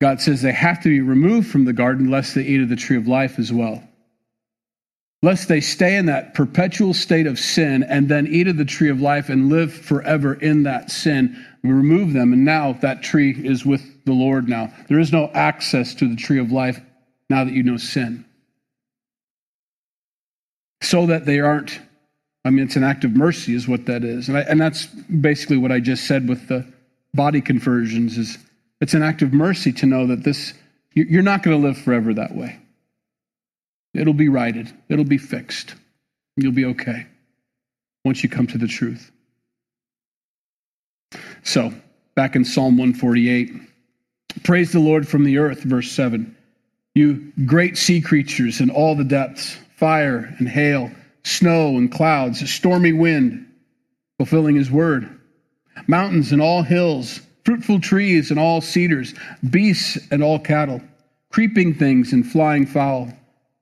[0.00, 2.74] God says they have to be removed from the garden lest they eat of the
[2.74, 3.80] tree of life as well.
[5.22, 8.90] Lest they stay in that perpetual state of sin and then eat of the tree
[8.90, 11.44] of life and live forever in that sin.
[11.62, 14.72] We remove them, and now that tree is with the Lord now.
[14.88, 16.80] There is no access to the tree of life
[17.30, 18.24] now that you know sin.
[20.82, 21.80] So that they aren't
[22.44, 24.28] I mean, it's an act of mercy, is what that is.
[24.28, 26.66] And, I, and that's basically what I just said with the
[27.14, 28.38] body conversions is
[28.80, 30.54] it's an act of mercy to know that this
[30.94, 32.58] you're not going to live forever that way.
[33.94, 34.72] It'll be righted.
[34.88, 35.74] It'll be fixed.
[36.36, 37.06] You'll be okay
[38.04, 39.12] once you come to the truth.
[41.44, 41.72] So,
[42.14, 43.52] back in Psalm 148,
[44.42, 46.36] praise the Lord from the earth, verse 7.
[46.94, 50.90] You great sea creatures in all the depths, fire and hail
[51.24, 53.46] snow and clouds, a stormy wind,
[54.18, 55.08] fulfilling his word.
[55.86, 59.14] Mountains and all hills, fruitful trees and all cedars,
[59.50, 60.80] beasts and all cattle,
[61.30, 63.12] creeping things and flying fowl,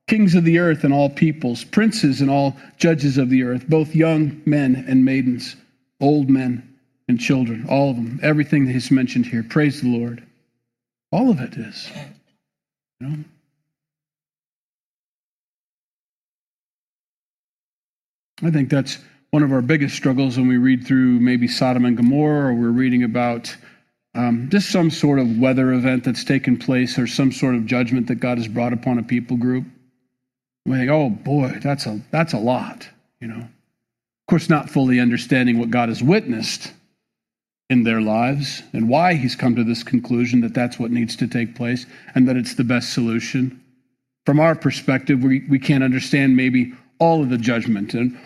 [0.07, 3.95] kings of the earth and all peoples, princes and all judges of the earth, both
[3.95, 5.55] young men and maidens,
[6.01, 6.63] old men
[7.07, 9.43] and children, all of them, everything that he's mentioned here.
[9.43, 10.23] Praise the Lord.
[11.11, 11.89] All of it is.
[12.99, 13.23] You know?
[18.43, 18.99] I think that's
[19.31, 22.69] one of our biggest struggles when we read through maybe Sodom and Gomorrah, or we're
[22.69, 23.55] reading about
[24.15, 28.07] um, just some sort of weather event that's taken place, or some sort of judgment
[28.07, 29.65] that God has brought upon a people group.
[30.65, 32.87] We think, oh boy, that's a that's a lot,
[33.19, 33.39] you know.
[33.39, 36.73] Of course, not fully understanding what God has witnessed
[37.69, 41.27] in their lives and why He's come to this conclusion that that's what needs to
[41.27, 43.63] take place and that it's the best solution.
[44.25, 48.17] From our perspective, we, we can't understand maybe all of the judgment and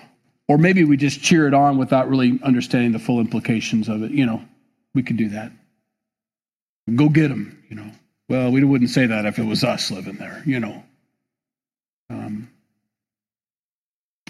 [0.47, 4.11] or maybe we just cheer it on without really understanding the full implications of it
[4.11, 4.41] you know
[4.93, 5.51] we could do that.
[6.95, 7.91] Go get them you know.
[8.29, 10.83] Well we wouldn't say that if it was us living there you know.
[12.09, 12.49] Um,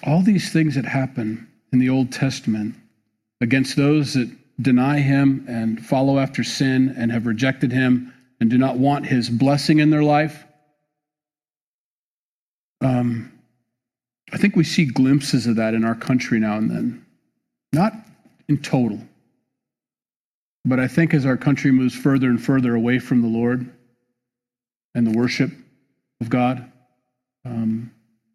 [0.03, 2.75] all these things that happen in the old testament
[3.39, 4.29] against those that
[4.61, 9.29] deny him and follow after sin and have rejected him and do not want his
[9.29, 10.43] blessing in their life
[12.81, 13.31] um,
[14.31, 17.05] I think we see glimpses of that in our country now and then.
[17.73, 17.93] Not
[18.47, 18.99] in total.
[20.65, 23.69] But I think as our country moves further and further away from the Lord
[24.93, 25.51] and the worship
[26.19, 26.71] of God,
[27.45, 27.91] um,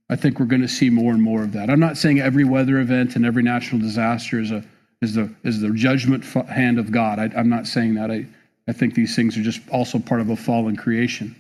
[0.09, 1.71] I think we're going to see more and more of that.
[1.71, 4.65] I'm not saying every weather event and every natural disaster is a
[5.03, 7.19] is the is the judgment hand of God.
[7.19, 8.11] I, am not saying that.
[8.11, 8.27] I,
[8.69, 11.37] I think these things are just also part of a fallen creation.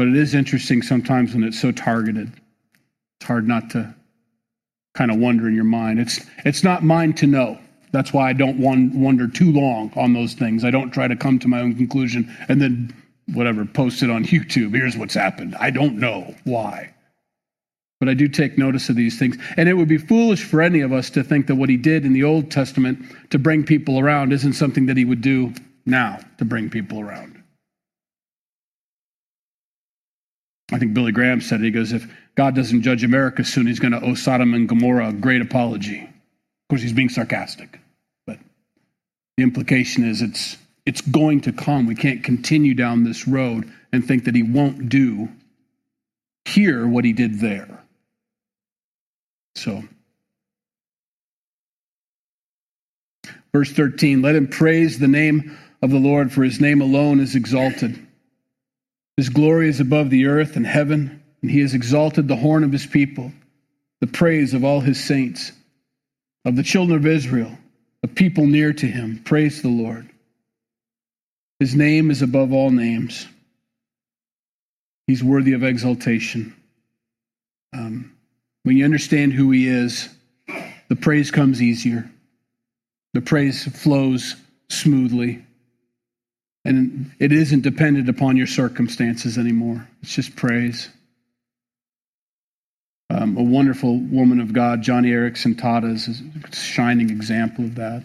[0.00, 2.32] But it is interesting sometimes when it's so targeted.
[2.32, 3.94] It's hard not to
[4.94, 6.00] kind of wonder in your mind.
[6.00, 7.58] It's, it's not mine to know.
[7.92, 10.64] That's why I don't wonder too long on those things.
[10.64, 12.96] I don't try to come to my own conclusion and then,
[13.34, 14.74] whatever, post it on YouTube.
[14.74, 15.54] Here's what's happened.
[15.60, 16.94] I don't know why.
[17.98, 19.36] But I do take notice of these things.
[19.58, 22.06] And it would be foolish for any of us to think that what he did
[22.06, 25.52] in the Old Testament to bring people around isn't something that he would do
[25.84, 27.39] now to bring people around.
[30.72, 31.64] I think Billy Graham said it.
[31.64, 32.06] He goes, if
[32.36, 36.00] God doesn't judge America soon, he's going to owe Sodom and Gomorrah a great apology.
[36.00, 37.80] Of course, he's being sarcastic.
[38.26, 38.38] But
[39.36, 40.56] the implication is it's,
[40.86, 41.86] it's going to come.
[41.86, 45.28] We can't continue down this road and think that he won't do
[46.44, 47.84] here what he did there.
[49.56, 49.82] So,
[53.52, 57.34] verse 13 let him praise the name of the Lord, for his name alone is
[57.34, 58.06] exalted.
[59.16, 62.72] His glory is above the earth and heaven, and he has exalted the horn of
[62.72, 63.32] his people,
[64.00, 65.52] the praise of all his saints,
[66.44, 67.56] of the children of Israel,
[68.02, 69.22] a people near to him.
[69.24, 70.08] Praise the Lord.
[71.58, 73.26] His name is above all names.
[75.06, 76.54] He's worthy of exaltation.
[77.72, 78.16] Um,
[78.62, 80.08] when you understand who He is,
[80.88, 82.10] the praise comes easier.
[83.12, 84.36] The praise flows
[84.68, 85.44] smoothly.
[86.64, 89.88] And it isn't dependent upon your circumstances anymore.
[90.02, 90.88] It's just praise.
[93.08, 98.04] Um, a wonderful woman of God, Joni Eareckson Tada, is a shining example of that.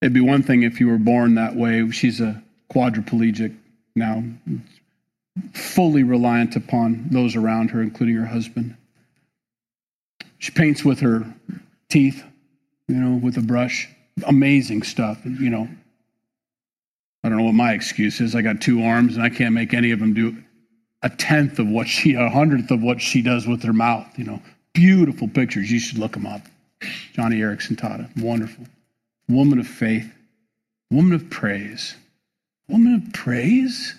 [0.00, 1.90] It'd be one thing if you were born that way.
[1.90, 3.54] She's a quadriplegic
[3.94, 4.22] now,
[5.52, 8.76] fully reliant upon those around her, including her husband.
[10.38, 11.26] She paints with her
[11.90, 12.24] teeth,
[12.88, 13.88] you know, with a brush.
[14.26, 15.68] Amazing stuff, you know.
[17.40, 18.34] Know what my excuse is.
[18.34, 20.36] I got two arms and I can't make any of them do
[21.02, 24.24] a tenth of what she, a hundredth of what she does with her mouth, you
[24.24, 24.42] know.
[24.74, 25.70] Beautiful pictures.
[25.70, 26.42] You should look them up.
[27.14, 28.14] Joni Eareckson Tada.
[28.22, 28.66] Wonderful.
[29.26, 30.12] Woman of faith.
[30.90, 31.96] Woman of praise.
[32.68, 33.94] Woman of praise?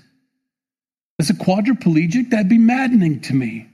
[1.17, 3.67] As a quadriplegic, that'd be maddening to me.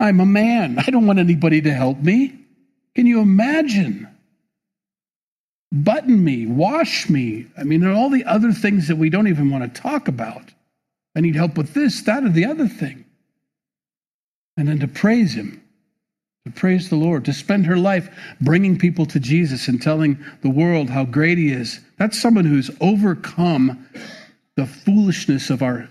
[0.00, 0.80] I'm a man.
[0.80, 2.36] I don't want anybody to help me.
[2.96, 4.08] Can you imagine?
[5.70, 7.46] Button me, wash me.
[7.56, 10.52] I mean, all the other things that we don't even want to talk about.
[11.14, 13.04] I need help with this, that, or the other thing.
[14.56, 15.62] And then to praise Him,
[16.46, 18.08] to praise the Lord, to spend her life
[18.40, 21.80] bringing people to Jesus and telling the world how great He is.
[21.98, 23.86] That's someone who's overcome
[24.56, 25.88] the foolishness of our,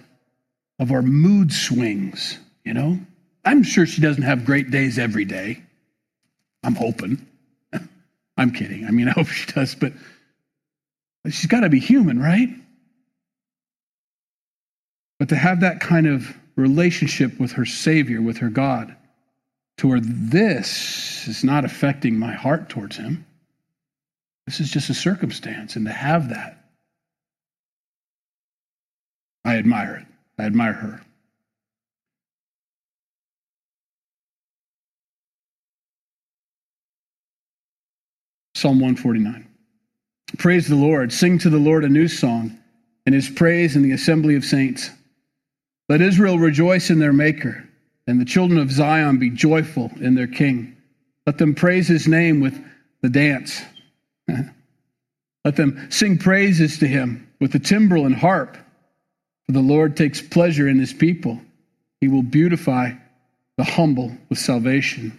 [0.79, 2.99] of our mood swings, you know?
[3.45, 5.63] I'm sure she doesn't have great days every day.
[6.63, 7.25] I'm hoping.
[8.37, 8.85] I'm kidding.
[8.85, 9.93] I mean, I hope she does, but
[11.25, 12.49] she's got to be human, right?
[15.19, 18.95] But to have that kind of relationship with her Savior, with her God,
[19.77, 23.25] to where this is not affecting my heart towards Him,
[24.45, 25.75] this is just a circumstance.
[25.75, 26.63] And to have that,
[29.43, 30.07] I admire it.
[30.39, 31.01] I admire her.
[38.57, 39.47] Psalm 149.
[40.39, 41.13] Praise the Lord.
[41.13, 42.57] Sing to the Lord a new song,
[43.05, 44.89] and his praise in the assembly of saints.
[45.89, 47.69] Let Israel rejoice in their Maker,
[48.07, 50.75] and the children of Zion be joyful in their King.
[51.27, 52.59] Let them praise his name with
[53.03, 53.61] the dance.
[55.45, 58.57] Let them sing praises to him with the timbrel and harp.
[59.45, 61.39] For the Lord takes pleasure in his people.
[62.01, 62.93] He will beautify
[63.55, 65.15] the humble with salvation.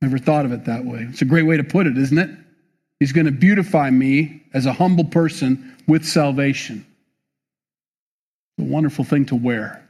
[0.00, 1.04] Never thought of it that way.
[1.10, 2.30] It's a great way to put it, isn't it?
[3.04, 6.86] He's going to beautify me as a humble person with salvation.
[8.56, 9.86] It's a wonderful thing to wear.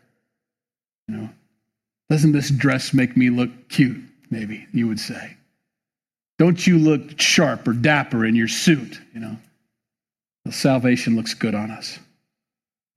[1.07, 1.29] You know,
[2.11, 4.03] doesn't this dress make me look cute?
[4.31, 5.37] Maybe you would say.
[6.41, 9.01] Don't you look sharp or dapper in your suit?
[9.15, 9.37] You know,
[10.45, 12.01] the salvation looks good on us,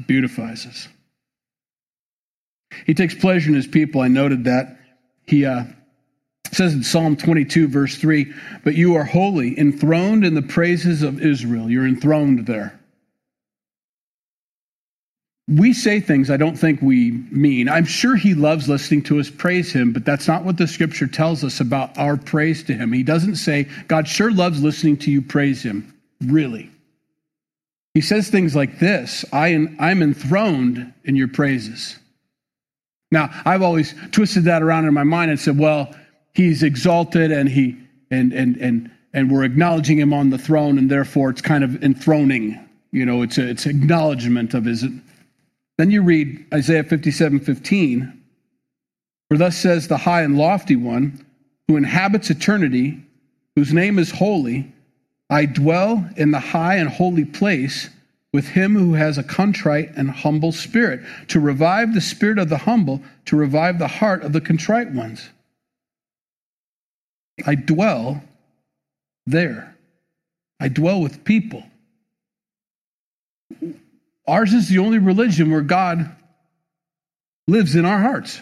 [0.07, 0.87] beautifies us.
[2.87, 4.01] He takes pleasure in his people.
[4.01, 4.79] I noted that
[5.27, 5.65] he uh,
[6.47, 8.33] it says in Psalm 22, verse 3,
[8.63, 11.69] but you are holy, enthroned in the praises of Israel.
[11.69, 12.79] You're enthroned there.
[15.49, 17.69] We say things I don't think we mean.
[17.69, 21.07] I'm sure he loves listening to us praise him, but that's not what the scripture
[21.07, 22.91] tells us about our praise to him.
[22.91, 25.93] He doesn't say, God sure loves listening to you praise him.
[26.25, 26.69] Really.
[27.93, 29.47] He says things like this I,
[29.79, 31.97] I'm enthroned in your praises.
[33.11, 35.95] Now, I've always twisted that around in my mind and said, well,
[36.33, 37.77] he's exalted and he
[38.11, 41.83] and and and and we're acknowledging him on the throne and therefore it's kind of
[41.83, 42.59] enthroning
[42.91, 44.85] You know, it's a, it's acknowledgement of his.
[45.77, 48.23] Then you read Isaiah 57 15,
[49.29, 51.25] for thus says the high and lofty one
[51.67, 52.97] who inhabits eternity,
[53.55, 54.71] whose name is holy.
[55.29, 57.89] I dwell in the high and holy place
[58.33, 62.57] with him who has a contrite and humble spirit, to revive the spirit of the
[62.57, 65.29] humble, to revive the heart of the contrite ones.
[67.45, 68.21] I dwell
[69.25, 69.75] there.
[70.59, 71.63] I dwell with people.
[74.27, 76.13] Ours is the only religion where God
[77.47, 78.41] lives in our hearts.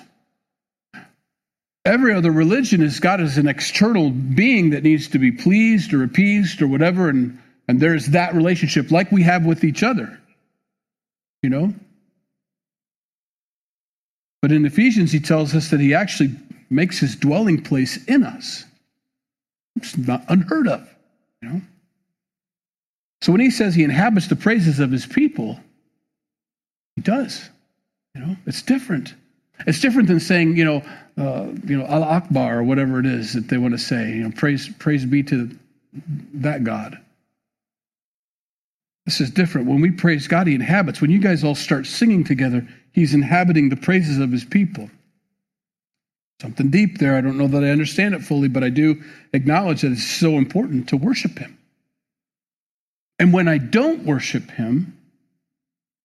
[1.86, 6.04] Every other religion has God as an external being that needs to be pleased or
[6.04, 10.20] appeased or whatever, and, and there's that relationship like we have with each other.
[11.43, 11.74] You know?
[14.41, 16.36] But in Ephesians, he tells us that he actually
[16.72, 18.66] makes his dwelling place in us.
[19.76, 20.88] It's not unheard of,
[21.42, 21.62] you know?
[23.22, 25.60] So when he says he inhabits the praises of his people,
[26.96, 27.50] he does.
[28.14, 29.14] You know, it's different.
[29.68, 30.84] It's different than saying, you know,
[31.18, 34.10] uh, you know, Allah Akbar or whatever it is that they want to say.
[34.10, 35.50] You know, praise, praise be to
[36.36, 37.00] that God.
[39.06, 39.68] This is different.
[39.68, 41.00] When we praise God, He inhabits.
[41.00, 44.90] When you guys all start singing together, He's inhabiting the praises of His people.
[46.42, 47.16] Something deep there.
[47.16, 49.02] I don't know that I understand it fully, but I do
[49.34, 51.58] acknowledge that it's so important to worship Him.
[53.20, 54.98] And when I don't worship Him,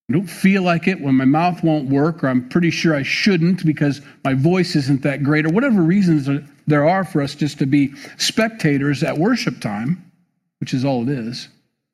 [0.08, 3.02] I don't feel like it when my mouth won't work, or I'm pretty sure I
[3.02, 6.28] shouldn't because my voice isn't that great, or whatever reasons
[6.66, 10.10] there are for us just to be spectators at worship time,
[10.58, 11.48] which is all it is,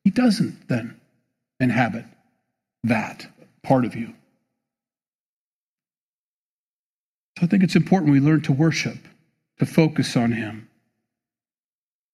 [0.05, 0.99] he doesn't then
[1.61, 2.05] inhabit
[2.85, 3.27] that
[3.63, 4.15] part of you.
[7.39, 8.99] So I think it's important we learn to worship,
[9.59, 10.69] to focus on him,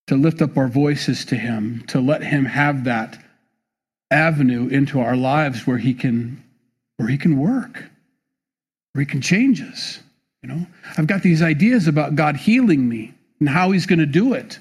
[0.09, 3.23] to lift up our voices to him, to let him have that
[4.11, 6.43] avenue into our lives where he can
[6.99, 7.83] where he can work
[8.93, 10.01] where he can change us
[10.43, 10.67] you know?
[10.99, 14.59] I've got these ideas about god healing me and how he's going to do it.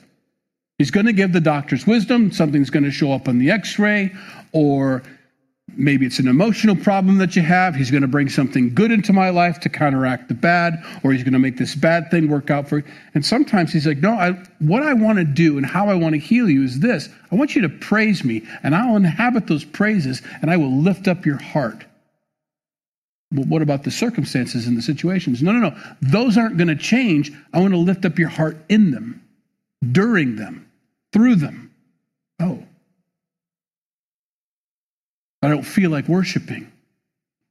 [0.78, 4.12] He's going to give the doctor's wisdom something's going to show up on the x-ray
[4.52, 5.04] or
[5.76, 7.76] Maybe it's an emotional problem that you have.
[7.76, 11.24] He's going to bring something good into my life to counteract the bad, or he's
[11.24, 12.84] going to make this bad thing work out for you.
[13.14, 16.14] And sometimes he's like, No, I, what I want to do and how I want
[16.14, 19.64] to heal you is this I want you to praise me, and I'll inhabit those
[19.64, 21.86] praises, and I will lift up your heart.
[23.32, 25.42] But what about the circumstances and the situations?
[25.42, 25.78] No, no, no.
[26.02, 27.32] Those aren't going to change.
[27.54, 29.24] I want to lift up your heart in them,
[29.92, 30.70] during them,
[31.14, 31.72] through them.
[32.40, 32.64] Oh.
[35.42, 36.72] I don't feel like worshiping.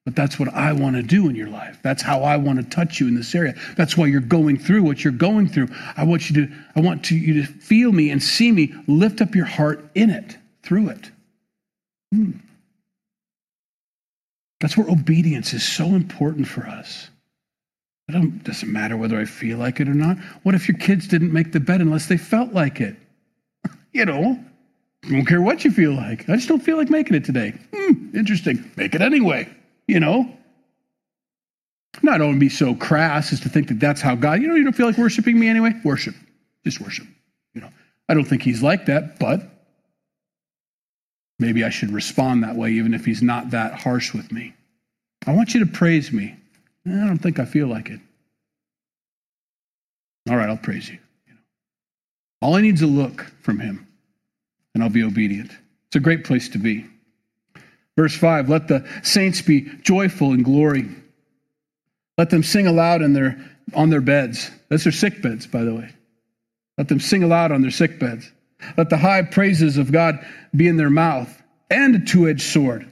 [0.06, 1.78] But that's what I want to do in your life.
[1.82, 3.54] That's how I want to touch you in this area.
[3.76, 5.68] That's why you're going through what you're going through.
[5.96, 8.74] I want you to, I want to, you to feel me and see me.
[8.86, 11.10] Lift up your heart in it, through it.
[12.12, 12.30] Hmm.
[14.60, 17.08] That's where obedience is so important for us.
[18.08, 20.18] It doesn't matter whether I feel like it or not.
[20.42, 22.96] What if your kids didn't make the bed unless they felt like it?
[23.92, 24.42] you know,
[25.04, 26.28] I don't care what you feel like.
[26.28, 27.54] I just don't feel like making it today.
[27.74, 28.70] Hmm, interesting.
[28.76, 29.48] Make it anyway,
[29.86, 30.30] you know?
[32.02, 34.64] Not don't be so crass as to think that that's how God, you know, you
[34.64, 35.72] don't feel like worshiping me anyway?
[35.84, 36.14] Worship.
[36.64, 37.06] Just worship.
[37.54, 37.70] You know,
[38.08, 39.42] I don't think he's like that, but
[41.38, 44.54] maybe I should respond that way even if he's not that harsh with me.
[45.26, 46.36] I want you to praise me.
[46.86, 48.00] I don't think I feel like it.
[50.28, 50.98] All right, I'll praise you.
[52.42, 53.86] All I need is a look from him
[54.74, 55.50] and I'll be obedient.
[55.88, 56.86] It's a great place to be.
[57.96, 60.88] Verse 5 Let the saints be joyful in glory.
[62.16, 63.38] Let them sing aloud in their,
[63.74, 64.50] on their beds.
[64.68, 65.90] That's their sick beds, by the way.
[66.76, 68.30] Let them sing aloud on their sick beds.
[68.76, 71.30] Let the high praises of God be in their mouth
[71.70, 72.90] and a two edged sword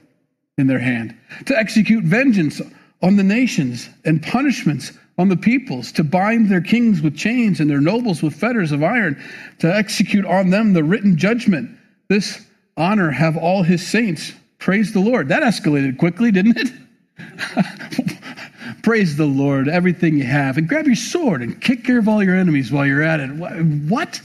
[0.57, 1.15] in their hand
[1.45, 2.61] to execute vengeance
[3.01, 7.69] on the nations and punishments on the peoples, to bind their kings with chains and
[7.69, 9.21] their nobles with fetters of iron,
[9.59, 11.69] to execute on them the written judgment.
[12.07, 12.45] This
[12.77, 14.31] honor have all his saints.
[14.59, 15.27] Praise the Lord.
[15.27, 16.71] That escalated quickly, didn't it?
[18.81, 20.57] Praise the Lord, everything you have.
[20.57, 23.27] And grab your sword and kick care of all your enemies while you're at it.
[23.27, 24.21] What?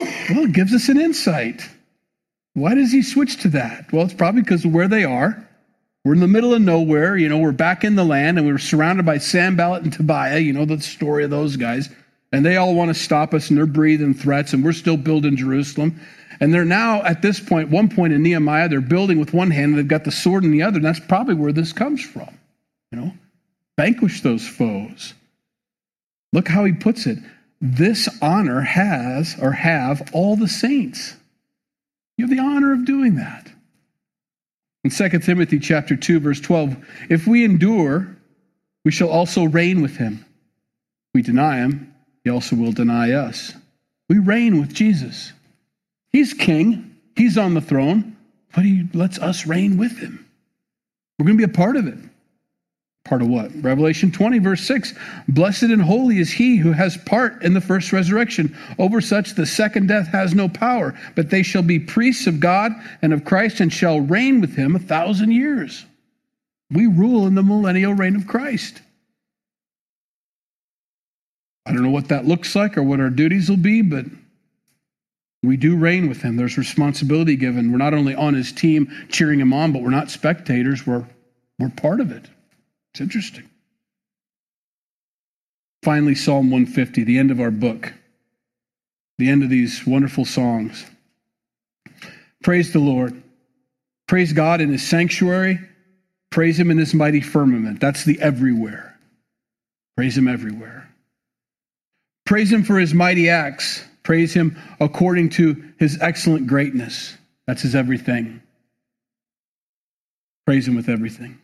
[0.00, 1.68] Well, it gives us an insight.
[2.54, 3.92] Why does he switch to that?
[3.92, 5.47] Well, it's probably because of where they are.
[6.08, 7.18] We're in the middle of nowhere.
[7.18, 10.38] You know, we're back in the land and we're surrounded by Sanballat and Tobiah.
[10.38, 11.90] You know the story of those guys.
[12.32, 15.36] And they all want to stop us and they're breathing threats and we're still building
[15.36, 16.00] Jerusalem.
[16.40, 19.72] And they're now at this point, one point in Nehemiah, they're building with one hand
[19.72, 20.76] and they've got the sword in the other.
[20.76, 22.30] And that's probably where this comes from.
[22.90, 23.12] You know,
[23.78, 25.12] vanquish those foes.
[26.32, 27.18] Look how he puts it.
[27.60, 31.16] This honor has or have all the saints.
[32.16, 33.52] You have the honor of doing that.
[34.84, 36.76] In 2 Timothy chapter 2 verse 12,
[37.10, 38.16] if we endure,
[38.84, 40.24] we shall also reign with him.
[40.24, 43.52] If we deny him, he also will deny us.
[44.08, 45.32] We reign with Jesus.
[46.10, 48.16] He's king, he's on the throne,
[48.54, 50.26] but he lets us reign with him.
[51.18, 51.98] We're going to be a part of it.
[53.08, 53.50] Part of what?
[53.62, 54.92] Revelation 20, verse 6.
[55.28, 58.54] Blessed and holy is he who has part in the first resurrection.
[58.78, 62.72] Over such the second death has no power, but they shall be priests of God
[63.00, 65.86] and of Christ and shall reign with him a thousand years.
[66.70, 68.82] We rule in the millennial reign of Christ.
[71.64, 74.04] I don't know what that looks like or what our duties will be, but
[75.42, 76.36] we do reign with him.
[76.36, 77.72] There's responsibility given.
[77.72, 80.86] We're not only on his team cheering him on, but we're not spectators.
[80.86, 81.06] We're,
[81.58, 82.28] we're part of it.
[82.92, 83.48] It's interesting.
[85.82, 87.92] Finally, Psalm 150, the end of our book,
[89.18, 90.84] the end of these wonderful songs.
[92.42, 93.22] Praise the Lord.
[94.06, 95.60] Praise God in his sanctuary.
[96.30, 97.80] Praise him in his mighty firmament.
[97.80, 98.98] That's the everywhere.
[99.96, 100.88] Praise him everywhere.
[102.24, 103.84] Praise him for his mighty acts.
[104.02, 107.16] Praise him according to his excellent greatness.
[107.46, 108.42] That's his everything.
[110.46, 111.38] Praise him with everything.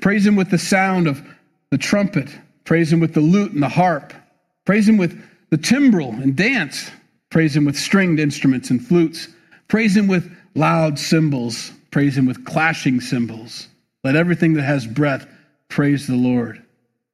[0.00, 1.22] Praise him with the sound of
[1.70, 2.28] the trumpet.
[2.64, 4.12] Praise him with the lute and the harp.
[4.64, 6.90] Praise him with the timbrel and dance.
[7.30, 9.28] Praise him with stringed instruments and flutes.
[9.68, 11.72] Praise him with loud cymbals.
[11.90, 13.68] Praise him with clashing cymbals.
[14.04, 15.26] Let everything that has breath
[15.68, 16.62] praise the Lord.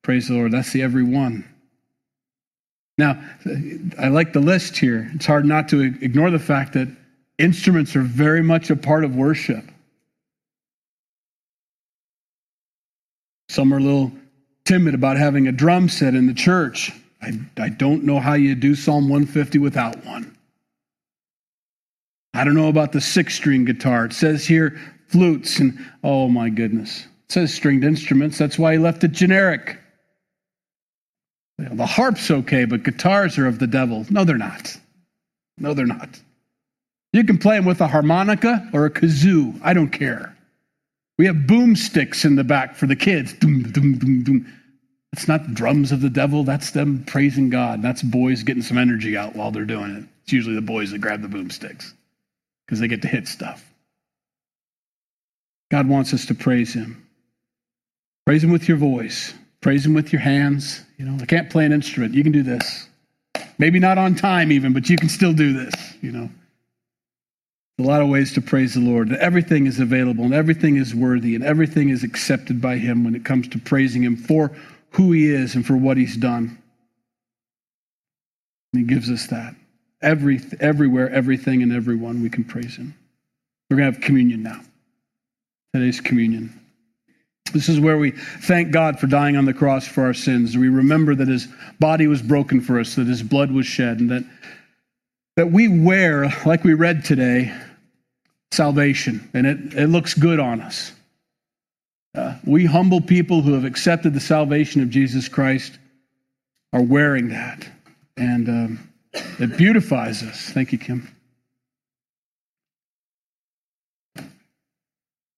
[0.02, 0.52] Praise the Lord.
[0.52, 1.44] That's the every one.
[2.98, 3.22] Now,
[3.98, 5.10] I like the list here.
[5.14, 6.88] It's hard not to ignore the fact that
[7.38, 9.64] instruments are very much a part of worship.
[13.48, 14.12] Some are a little
[14.64, 16.92] timid about having a drum set in the church.
[17.22, 20.36] I, I don't know how you do Psalm 150 without one.
[22.34, 24.06] I don't know about the six string guitar.
[24.06, 24.78] It says here
[25.08, 27.00] flutes and oh my goodness.
[27.00, 28.36] It says stringed instruments.
[28.36, 29.78] That's why he left it generic.
[31.58, 34.04] The harp's okay, but guitars are of the devil.
[34.10, 34.76] No, they're not.
[35.56, 36.20] No, they're not.
[37.14, 39.58] You can play them with a harmonica or a kazoo.
[39.62, 40.35] I don't care.
[41.18, 43.32] We have boomsticks in the back for the kids.
[43.32, 44.52] Doom, doom, doom, doom.
[45.12, 46.44] That's not drums of the devil.
[46.44, 47.80] That's them praising God.
[47.80, 50.04] That's boys getting some energy out while they're doing it.
[50.24, 51.94] It's usually the boys that grab the boomsticks
[52.66, 53.64] because they get to hit stuff.
[55.70, 57.06] God wants us to praise Him.
[58.26, 59.32] Praise Him with your voice.
[59.62, 60.82] Praise Him with your hands.
[60.98, 62.14] You know, I can't play an instrument.
[62.14, 62.88] You can do this.
[63.58, 65.74] Maybe not on time, even, but you can still do this.
[66.02, 66.30] You know
[67.78, 69.12] a lot of ways to praise the Lord.
[69.12, 73.24] Everything is available and everything is worthy and everything is accepted by Him when it
[73.24, 74.50] comes to praising Him for
[74.90, 76.58] who He is and for what He's done.
[78.72, 79.54] And He gives us that.
[80.00, 82.94] Every, everywhere, everything, and everyone, we can praise Him.
[83.68, 84.60] We're going to have communion now.
[85.74, 86.58] Today's communion.
[87.52, 90.56] This is where we thank God for dying on the cross for our sins.
[90.56, 91.46] We remember that His
[91.78, 94.24] body was broken for us, that His blood was shed, and that
[95.36, 97.54] that we wear, like we read today,
[98.52, 100.92] salvation, and it, it looks good on us.
[102.14, 105.78] Uh, we humble people who have accepted the salvation of Jesus Christ
[106.72, 107.68] are wearing that,
[108.16, 108.92] and um,
[109.38, 110.50] it beautifies us.
[110.50, 111.08] Thank you, Kim.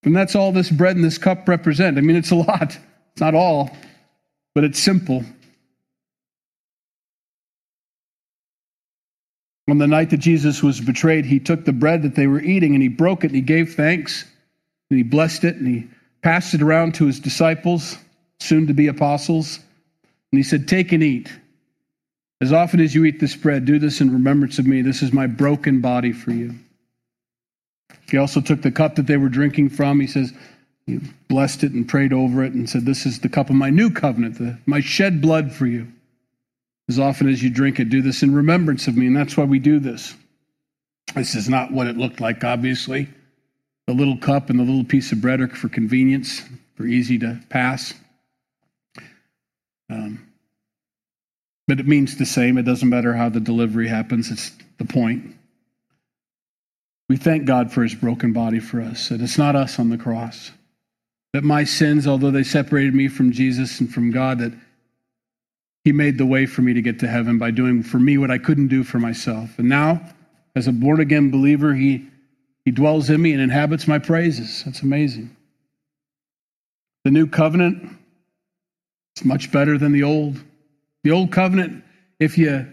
[0.04, 1.98] And that's all this bread and this cup represent.
[1.98, 2.78] I mean, it's a lot.
[3.12, 3.70] It's not all,
[4.54, 5.24] but it's simple.
[9.68, 12.74] On the night that Jesus was betrayed, he took the bread that they were eating
[12.74, 14.24] and he broke it and he gave thanks
[14.90, 15.88] and he blessed it and he
[16.22, 17.98] passed it around to his disciples,
[18.40, 19.58] soon to be apostles.
[20.32, 21.30] And he said, Take and eat.
[22.40, 24.80] As often as you eat this bread, do this in remembrance of me.
[24.80, 26.54] This is my broken body for you.
[28.08, 30.00] He also took the cup that they were drinking from.
[30.00, 30.32] He says,
[30.86, 33.68] he blessed it and prayed over it and said, This is the cup of my
[33.68, 35.86] new covenant, the, my shed blood for you.
[36.88, 39.06] As often as you drink it, do this in remembrance of me.
[39.06, 40.14] And that's why we do this.
[41.14, 43.08] This is not what it looked like, obviously.
[43.86, 46.42] The little cup and the little piece of bread are for convenience,
[46.76, 47.94] for easy to pass.
[49.90, 50.26] Um,
[51.66, 52.58] but it means the same.
[52.58, 55.34] It doesn't matter how the delivery happens, it's the point.
[57.08, 59.96] We thank God for his broken body for us, that it's not us on the
[59.96, 60.50] cross.
[61.32, 64.52] That my sins, although they separated me from Jesus and from God, that
[65.88, 68.30] he made the way for me to get to heaven by doing for me what
[68.30, 69.58] I couldn't do for myself.
[69.58, 70.02] And now,
[70.54, 72.06] as a born again believer, he,
[72.66, 74.64] he dwells in me and inhabits my praises.
[74.64, 75.34] That's amazing.
[77.04, 77.90] The new covenant
[79.16, 80.38] is much better than the old.
[81.04, 81.82] The old covenant,
[82.20, 82.66] if you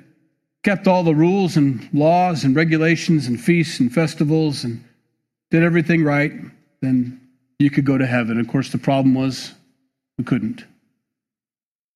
[0.64, 4.84] kept all the rules and laws and regulations and feasts and festivals and
[5.52, 6.34] did everything right,
[6.82, 7.22] then
[7.60, 8.42] you could go to heaven.
[8.42, 9.54] Of course, the problem was
[10.18, 10.66] we couldn't.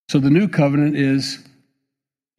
[0.09, 1.37] So the new covenant is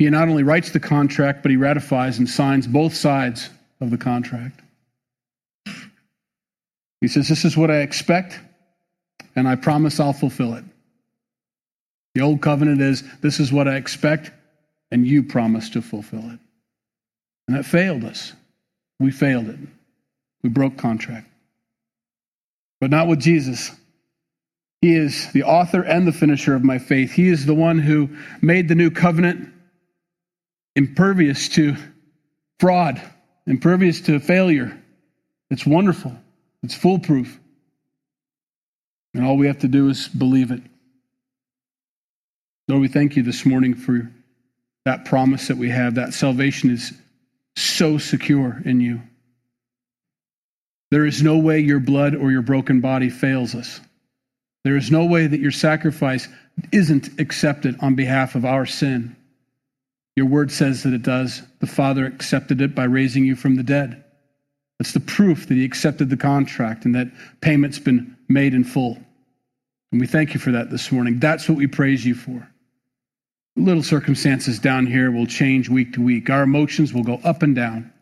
[0.00, 3.48] he not only writes the contract, but he ratifies and signs both sides
[3.80, 4.60] of the contract.
[7.00, 8.40] He says, This is what I expect,
[9.36, 10.64] and I promise I'll fulfill it.
[12.16, 14.32] The old covenant is, This is what I expect,
[14.90, 16.40] and you promise to fulfill it.
[17.46, 18.32] And that failed us.
[18.98, 19.60] We failed it.
[20.42, 21.28] We broke contract.
[22.80, 23.70] But not with Jesus.
[24.80, 27.12] He is the author and the finisher of my faith.
[27.12, 28.08] He is the one who
[28.40, 29.52] made the new covenant
[30.74, 31.76] impervious to
[32.58, 33.00] fraud,
[33.46, 34.80] impervious to failure.
[35.50, 36.16] It's wonderful,
[36.62, 37.38] it's foolproof.
[39.12, 40.62] And all we have to do is believe it.
[42.68, 44.10] Lord, we thank you this morning for
[44.84, 45.96] that promise that we have.
[45.96, 46.92] That salvation is
[47.56, 49.02] so secure in you.
[50.92, 53.80] There is no way your blood or your broken body fails us.
[54.64, 56.28] There is no way that your sacrifice
[56.72, 59.16] isn't accepted on behalf of our sin.
[60.16, 61.42] Your word says that it does.
[61.60, 64.04] The Father accepted it by raising you from the dead.
[64.78, 67.08] That's the proof that He accepted the contract and that
[67.40, 68.98] payment's been made in full.
[69.92, 71.18] And we thank you for that this morning.
[71.18, 72.46] That's what we praise you for.
[73.56, 76.30] Little circumstances down here will change week to week.
[76.30, 77.92] Our emotions will go up and down,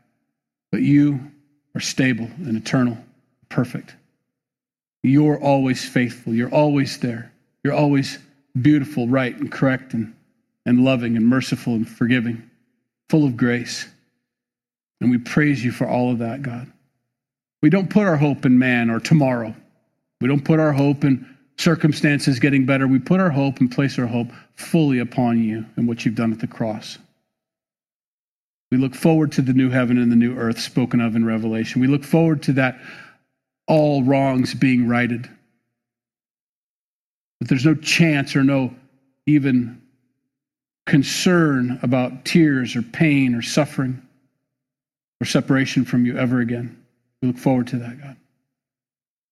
[0.70, 1.20] but you
[1.74, 2.98] are stable and eternal,
[3.48, 3.94] perfect.
[5.02, 6.34] You're always faithful.
[6.34, 7.32] You're always there.
[7.62, 8.18] You're always
[8.60, 10.14] beautiful, right, and correct, and,
[10.66, 12.48] and loving, and merciful, and forgiving,
[13.08, 13.86] full of grace.
[15.00, 16.70] And we praise you for all of that, God.
[17.62, 19.54] We don't put our hope in man or tomorrow.
[20.20, 21.26] We don't put our hope in
[21.58, 22.86] circumstances getting better.
[22.86, 26.32] We put our hope and place our hope fully upon you and what you've done
[26.32, 26.98] at the cross.
[28.70, 31.80] We look forward to the new heaven and the new earth spoken of in Revelation.
[31.80, 32.78] We look forward to that
[33.68, 35.28] all wrongs being righted.
[37.40, 38.74] That there's no chance or no
[39.26, 39.80] even
[40.86, 44.02] concern about tears or pain or suffering
[45.20, 46.82] or separation from you ever again.
[47.20, 48.16] We look forward to that, God.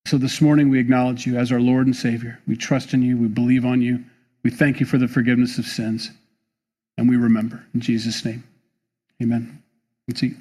[0.06, 2.38] So this morning we acknowledge you as our Lord and Savior.
[2.46, 3.16] We trust in you.
[3.16, 4.04] We believe on you.
[4.44, 6.10] We thank you for the forgiveness of sins.
[6.98, 7.64] And we remember.
[7.74, 8.44] In Jesus' name,
[9.20, 9.62] amen.
[10.06, 10.36] Let's eat.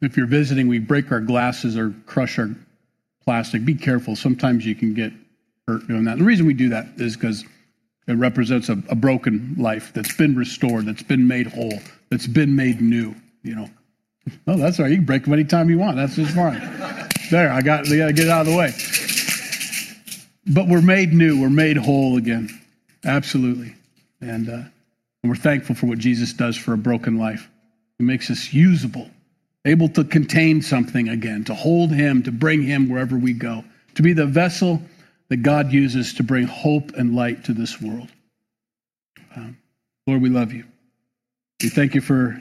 [0.00, 2.50] If you're visiting, we break our glasses or crush our
[3.24, 3.64] plastic.
[3.64, 4.16] Be careful.
[4.16, 5.12] Sometimes you can get
[5.66, 6.18] hurt doing that.
[6.18, 7.44] the reason we do that is because
[8.06, 11.78] it represents a, a, broken life that's been restored, that's been made whole,
[12.08, 13.14] that's been made new.
[13.42, 13.70] You know.
[14.46, 14.90] Oh, that's all right.
[14.90, 15.96] You can break them anytime you want.
[15.96, 16.60] That's just fine.
[17.30, 17.88] there, I got.
[17.88, 18.72] We got to get it out of the way.
[20.46, 21.40] But we're made new.
[21.40, 22.48] We're made whole again.
[23.04, 23.74] Absolutely.
[24.20, 24.52] And, uh,
[25.22, 27.48] and we're thankful for what Jesus does for a broken life.
[27.98, 29.10] He makes us usable
[29.68, 33.64] able to contain something again, to hold Him, to bring Him wherever we go,
[33.94, 34.80] to be the vessel
[35.28, 38.08] that God uses to bring hope and light to this world.
[39.36, 39.58] Um,
[40.06, 40.64] Lord, we love you.
[41.62, 42.40] We thank you for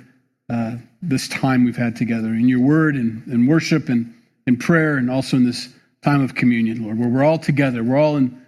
[0.50, 4.14] uh, this time we've had together in your word and, and worship and
[4.46, 5.70] in prayer and also in this
[6.04, 7.84] time of communion, Lord, where we're all together.
[7.84, 8.42] We're all in,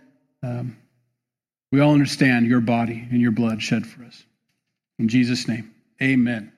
[0.43, 0.77] um,
[1.71, 4.23] we all understand your body and your blood shed for us.
[4.99, 6.51] In Jesus' name, amen.